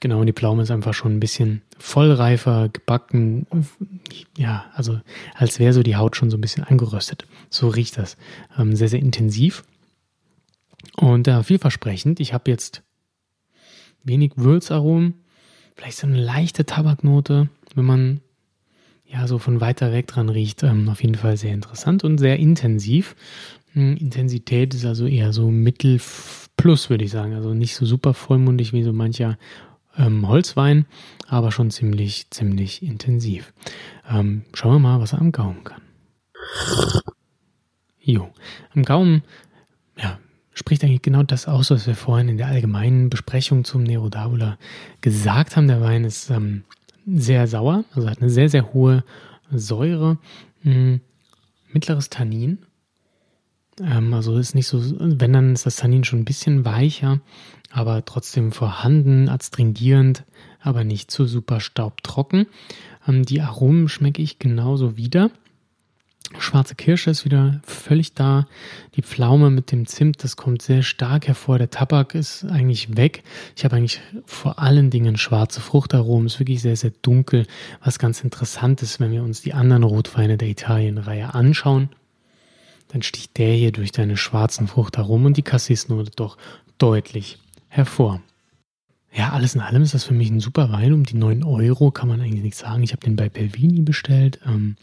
Genau, 0.00 0.20
und 0.20 0.26
die 0.26 0.32
Pflaume 0.32 0.62
ist 0.62 0.70
einfach 0.70 0.94
schon 0.94 1.14
ein 1.14 1.20
bisschen 1.20 1.60
vollreifer, 1.78 2.70
gebacken. 2.70 3.46
Ja, 4.38 4.70
also 4.72 4.98
als 5.34 5.58
wäre 5.58 5.74
so 5.74 5.82
die 5.82 5.96
Haut 5.96 6.16
schon 6.16 6.30
so 6.30 6.38
ein 6.38 6.40
bisschen 6.40 6.64
angeröstet. 6.64 7.26
So 7.50 7.68
riecht 7.68 7.98
das. 7.98 8.16
Ähm, 8.56 8.74
sehr, 8.74 8.88
sehr 8.88 9.00
intensiv. 9.00 9.64
Und 10.96 11.28
äh, 11.28 11.42
vielversprechend. 11.42 12.18
Ich 12.18 12.32
habe 12.32 12.50
jetzt 12.50 12.82
wenig 14.04 14.32
Würzaromen, 14.36 15.14
vielleicht 15.74 15.98
so 15.98 16.06
eine 16.06 16.20
leichte 16.20 16.64
Tabaknote, 16.64 17.48
wenn 17.74 17.84
man 17.84 18.20
ja 19.06 19.26
so 19.26 19.38
von 19.38 19.60
weiter 19.60 19.92
weg 19.92 20.06
dran 20.06 20.28
riecht. 20.28 20.62
Ähm, 20.62 20.88
auf 20.88 21.02
jeden 21.02 21.14
Fall 21.14 21.36
sehr 21.36 21.52
interessant 21.52 22.04
und 22.04 22.18
sehr 22.18 22.38
intensiv. 22.38 23.14
Hm, 23.72 23.96
Intensität 23.96 24.74
ist 24.74 24.84
also 24.84 25.06
eher 25.06 25.32
so 25.32 25.50
mittel 25.50 26.00
plus, 26.56 26.90
würde 26.90 27.04
ich 27.04 27.10
sagen. 27.10 27.34
Also 27.34 27.54
nicht 27.54 27.74
so 27.74 27.84
super 27.86 28.14
vollmundig 28.14 28.72
wie 28.72 28.82
so 28.82 28.92
mancher 28.92 29.38
ähm, 29.96 30.26
Holzwein, 30.26 30.86
aber 31.28 31.52
schon 31.52 31.70
ziemlich, 31.70 32.30
ziemlich 32.30 32.82
intensiv. 32.82 33.52
Ähm, 34.08 34.42
schauen 34.54 34.74
wir 34.74 34.78
mal, 34.78 35.00
was 35.00 35.12
er 35.12 35.20
am 35.20 35.32
Gaumen 35.32 35.64
kann. 35.64 35.82
Jo, 38.00 38.30
am 38.74 38.82
Gaumen, 38.84 39.22
spricht 40.54 40.84
eigentlich 40.84 41.02
genau 41.02 41.22
das 41.22 41.48
aus, 41.48 41.70
was 41.70 41.86
wir 41.86 41.94
vorhin 41.94 42.28
in 42.28 42.36
der 42.36 42.48
allgemeinen 42.48 43.10
Besprechung 43.10 43.64
zum 43.64 43.82
Nero 43.82 44.06
d'Avola 44.06 44.56
gesagt 45.00 45.56
haben. 45.56 45.68
Der 45.68 45.80
Wein 45.80 46.04
ist 46.04 46.30
ähm, 46.30 46.64
sehr 47.06 47.46
sauer, 47.46 47.84
also 47.94 48.08
hat 48.08 48.20
eine 48.20 48.30
sehr, 48.30 48.48
sehr 48.48 48.72
hohe 48.72 49.04
Säure, 49.50 50.18
mh, 50.62 50.72
hm, 50.72 51.00
mittleres 51.72 52.10
Tannin. 52.10 52.58
Ähm, 53.80 54.12
also 54.14 54.36
ist 54.36 54.54
nicht 54.54 54.66
so, 54.66 54.82
wenn 54.98 55.32
dann 55.32 55.52
ist 55.52 55.66
das 55.66 55.76
Tannin 55.76 56.04
schon 56.04 56.20
ein 56.20 56.24
bisschen 56.24 56.64
weicher, 56.64 57.20
aber 57.70 58.04
trotzdem 58.04 58.52
vorhanden, 58.52 59.28
adstringierend, 59.28 60.24
aber 60.60 60.84
nicht 60.84 61.10
zu 61.10 61.26
super 61.26 61.60
staubtrocken. 61.60 62.46
Ähm, 63.08 63.24
die 63.24 63.40
Aromen 63.40 63.88
schmecke 63.88 64.22
ich 64.22 64.38
genauso 64.38 64.96
wieder. 64.96 65.30
Schwarze 66.38 66.74
Kirsche 66.74 67.10
ist 67.10 67.24
wieder 67.24 67.60
völlig 67.64 68.14
da. 68.14 68.46
Die 68.96 69.02
Pflaume 69.02 69.50
mit 69.50 69.72
dem 69.72 69.86
Zimt, 69.86 70.24
das 70.24 70.36
kommt 70.36 70.62
sehr 70.62 70.82
stark 70.82 71.28
hervor. 71.28 71.58
Der 71.58 71.70
Tabak 71.70 72.14
ist 72.14 72.44
eigentlich 72.44 72.96
weg. 72.96 73.22
Ich 73.56 73.64
habe 73.64 73.76
eigentlich 73.76 74.00
vor 74.24 74.58
allen 74.58 74.90
Dingen 74.90 75.16
schwarze 75.16 75.60
Fruchtaromen. 75.60 76.26
Ist 76.26 76.40
wirklich 76.40 76.62
sehr, 76.62 76.76
sehr 76.76 76.92
dunkel. 77.02 77.46
Was 77.84 77.98
ganz 77.98 78.22
interessant 78.22 78.82
ist, 78.82 79.00
wenn 79.00 79.12
wir 79.12 79.22
uns 79.22 79.42
die 79.42 79.54
anderen 79.54 79.84
Rotweine 79.84 80.36
der 80.36 80.48
Italienreihe 80.48 81.34
anschauen, 81.34 81.90
dann 82.88 83.02
sticht 83.02 83.38
der 83.38 83.54
hier 83.54 83.72
durch 83.72 83.92
deine 83.92 84.16
schwarzen 84.16 84.68
Fruchtaromen 84.68 85.26
und 85.26 85.36
die 85.36 85.42
Cassis-Note 85.42 86.12
doch 86.16 86.36
deutlich 86.78 87.38
hervor. 87.68 88.20
Ja, 89.14 89.32
alles 89.32 89.54
in 89.54 89.60
allem 89.60 89.82
ist 89.82 89.92
das 89.92 90.04
für 90.04 90.14
mich 90.14 90.30
ein 90.30 90.40
super 90.40 90.72
Wein. 90.72 90.94
Um 90.94 91.04
die 91.04 91.16
9 91.16 91.44
Euro 91.44 91.90
kann 91.90 92.08
man 92.08 92.22
eigentlich 92.22 92.42
nichts 92.42 92.60
sagen. 92.60 92.82
Ich 92.82 92.92
habe 92.92 93.04
den 93.04 93.14
bei 93.14 93.28
Belvini 93.28 93.82
bestellt. 93.82 94.40
Ähm, 94.46 94.76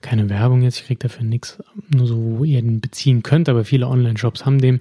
keine 0.00 0.30
Werbung 0.30 0.62
jetzt, 0.62 0.78
ich 0.78 0.86
kriege 0.86 1.00
dafür 1.00 1.24
nichts. 1.24 1.62
Nur 1.94 2.06
so, 2.06 2.38
wo 2.38 2.44
ihr 2.44 2.62
den 2.62 2.80
beziehen 2.80 3.22
könnt. 3.22 3.46
Aber 3.50 3.66
viele 3.66 3.86
Online-Shops 3.86 4.46
haben 4.46 4.58
den. 4.58 4.80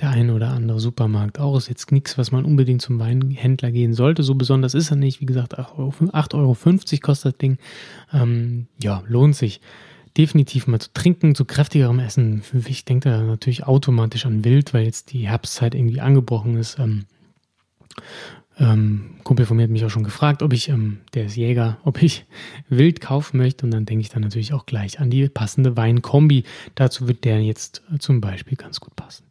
Der 0.00 0.10
eine 0.10 0.34
oder 0.34 0.50
andere 0.50 0.78
Supermarkt 0.78 1.40
auch. 1.40 1.56
Ist 1.56 1.68
jetzt 1.68 1.90
nichts, 1.90 2.16
was 2.16 2.30
man 2.30 2.44
unbedingt 2.44 2.80
zum 2.80 3.00
Weinhändler 3.00 3.72
gehen 3.72 3.92
sollte. 3.92 4.22
So 4.22 4.36
besonders 4.36 4.74
ist 4.74 4.88
er 4.88 4.96
nicht. 4.96 5.20
Wie 5.20 5.26
gesagt, 5.26 5.58
8,50 5.58 6.34
Euro, 6.34 6.54
kostet 7.00 7.32
das 7.32 7.38
Ding. 7.38 7.58
Ähm, 8.12 8.68
ja, 8.80 9.02
lohnt 9.08 9.34
sich 9.34 9.60
definitiv 10.16 10.68
mal 10.68 10.78
zu 10.78 10.92
trinken, 10.94 11.34
zu 11.34 11.44
kräftigerem 11.44 11.98
Essen. 11.98 12.44
Ich 12.68 12.84
denke 12.84 13.10
da 13.10 13.20
natürlich 13.20 13.66
automatisch 13.66 14.26
an 14.26 14.44
Wild, 14.44 14.72
weil 14.72 14.84
jetzt 14.84 15.12
die 15.12 15.26
Herbstzeit 15.28 15.74
irgendwie 15.74 16.00
angebrochen 16.00 16.56
ist. 16.56 16.78
Ähm, 16.78 17.06
ähm, 18.58 19.16
Kumpel 19.24 19.46
von 19.46 19.56
mir 19.56 19.64
hat 19.64 19.70
mich 19.70 19.84
auch 19.84 19.90
schon 19.90 20.04
gefragt, 20.04 20.42
ob 20.42 20.52
ich, 20.52 20.68
ähm, 20.68 20.98
der 21.14 21.26
ist 21.26 21.36
Jäger, 21.36 21.78
ob 21.84 22.02
ich 22.02 22.24
Wild 22.68 23.00
kaufen 23.00 23.38
möchte. 23.38 23.66
Und 23.66 23.72
dann 23.72 23.86
denke 23.86 24.02
ich 24.02 24.08
dann 24.08 24.22
natürlich 24.22 24.52
auch 24.52 24.66
gleich 24.66 25.00
an 25.00 25.10
die 25.10 25.28
passende 25.28 25.76
Weinkombi. 25.76 26.44
Dazu 26.74 27.08
wird 27.08 27.24
der 27.24 27.42
jetzt 27.42 27.82
zum 27.98 28.20
Beispiel 28.20 28.56
ganz 28.56 28.80
gut 28.80 28.94
passen. 28.96 29.24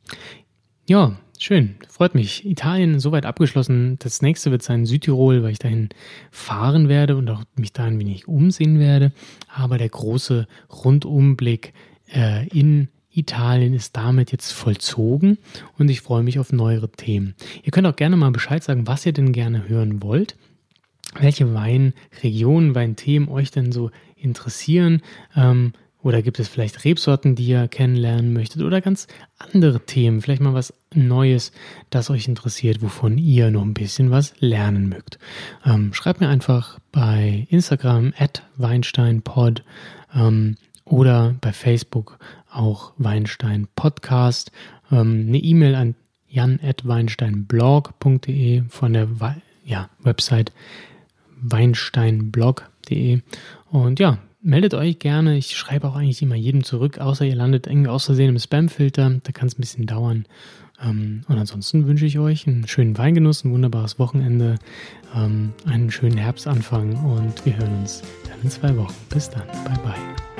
Ja, 0.88 1.18
schön. 1.40 1.76
Freut 1.88 2.16
mich. 2.16 2.46
Italien 2.46 3.00
soweit 3.00 3.26
abgeschlossen. 3.26 3.98
Das 4.00 4.22
nächste 4.22 4.52
wird 4.52 4.64
sein 4.64 4.86
Südtirol, 4.86 5.44
weil 5.44 5.52
ich 5.52 5.60
dahin 5.60 5.90
fahren 6.30 6.90
werde 6.90 7.16
und 7.16 7.30
auch 7.30 7.44
mich 7.56 7.72
da 7.72 7.86
ein 7.86 8.00
wenig 8.00 8.28
umsehen 8.28 8.80
werde. 8.80 9.14
Aber 9.48 9.78
der 9.78 9.90
große 9.90 10.48
Rundumblick 10.70 11.74
äh, 12.14 12.48
in 12.50 12.90
Italien 13.14 13.74
ist 13.74 13.96
damit 13.96 14.32
jetzt 14.32 14.52
vollzogen 14.52 15.38
und 15.78 15.90
ich 15.90 16.02
freue 16.02 16.24
mich 16.24 16.40
auf 16.40 16.52
neuere 16.52 16.92
Themen. 16.92 17.36
Ihr 17.64 17.72
könnt 17.72 17.88
auch 17.88 17.96
gerne 17.96 18.18
mal 18.18 18.32
Bescheid 18.32 18.64
sagen, 18.64 18.88
was 18.88 19.06
ihr 19.06 19.14
denn 19.14 19.32
gerne 19.32 19.68
hören 19.68 20.02
wollt, 20.02 20.36
welche 21.20 21.54
Weinregionen, 21.54 22.76
Weinthemen 22.76 23.30
euch 23.30 23.52
denn 23.52 23.72
so 23.72 23.92
interessieren? 24.16 25.02
Ähm, 25.36 25.74
oder 26.04 26.22
gibt 26.22 26.40
es 26.40 26.50
vielleicht 26.50 26.84
Rebsorten, 26.84 27.36
die 27.36 27.48
ihr 27.48 27.68
kennenlernen 27.70 28.34
möchtet 28.34 28.62
oder 28.62 28.82
ganz 28.82 29.08
andere 29.38 29.86
Themen, 29.86 30.22
vielleicht 30.22 30.42
mal 30.42 30.54
was 30.54 30.74
Neues, 30.94 31.54
das 31.90 32.10
euch 32.10 32.28
interessiert, 32.28 32.82
wovon 32.82 33.18
ihr 33.18 33.50
noch 33.52 33.64
ein 33.64 33.74
bisschen 33.74 34.12
was 34.12 34.34
lernen 34.40 34.90
mögt. 34.90 35.18
Ähm, 35.66 35.94
schreibt 35.94 36.20
mir 36.20 36.28
einfach 36.28 36.80
bei 36.92 37.48
Instagram 37.50 38.14
at 38.18 38.44
weinsteinpod 38.58 39.64
ähm, 40.14 40.58
oder 40.84 41.36
bei 41.40 41.54
Facebook 41.54 42.20
auch 42.54 42.94
Weinstein 42.98 43.68
Podcast. 43.76 44.52
Ähm, 44.92 45.26
eine 45.28 45.40
E-Mail 45.40 45.76
an 45.76 45.96
jan.weinsteinblog.de 46.28 48.64
von 48.70 48.94
der 48.94 49.08
ja, 49.66 49.90
Website 50.00 50.52
weinsteinblog.de. 51.42 53.22
Und 53.70 54.00
ja, 54.00 54.18
meldet 54.42 54.74
euch 54.74 55.00
gerne. 55.00 55.38
Ich 55.38 55.56
schreibe 55.56 55.88
auch 55.88 55.96
eigentlich 55.96 56.22
immer 56.22 56.36
jedem 56.36 56.64
zurück, 56.64 57.00
außer 57.00 57.26
ihr 57.26 57.36
landet 57.36 57.68
irgendwie 57.68 57.90
aus 57.90 58.06
Versehen 58.06 58.30
im 58.30 58.40
Spamfilter. 58.40 59.20
Da 59.24 59.32
kann 59.32 59.48
es 59.48 59.58
ein 59.58 59.62
bisschen 59.62 59.86
dauern. 59.86 60.26
Ähm, 60.82 61.24
und 61.28 61.38
ansonsten 61.38 61.88
wünsche 61.88 62.06
ich 62.06 62.20
euch 62.20 62.48
einen 62.48 62.68
schönen 62.68 62.98
Weingenuss, 62.98 63.44
ein 63.44 63.52
wunderbares 63.52 64.00
Wochenende, 64.00 64.56
ähm, 65.16 65.54
einen 65.66 65.92
schönen 65.92 66.18
Herbstanfang 66.18 66.96
und 67.04 67.46
wir 67.46 67.58
hören 67.58 67.80
uns 67.80 68.02
dann 68.28 68.42
in 68.42 68.50
zwei 68.50 68.76
Wochen. 68.76 68.96
Bis 69.10 69.30
dann. 69.30 69.46
Bye 69.66 69.80
bye. 69.84 70.33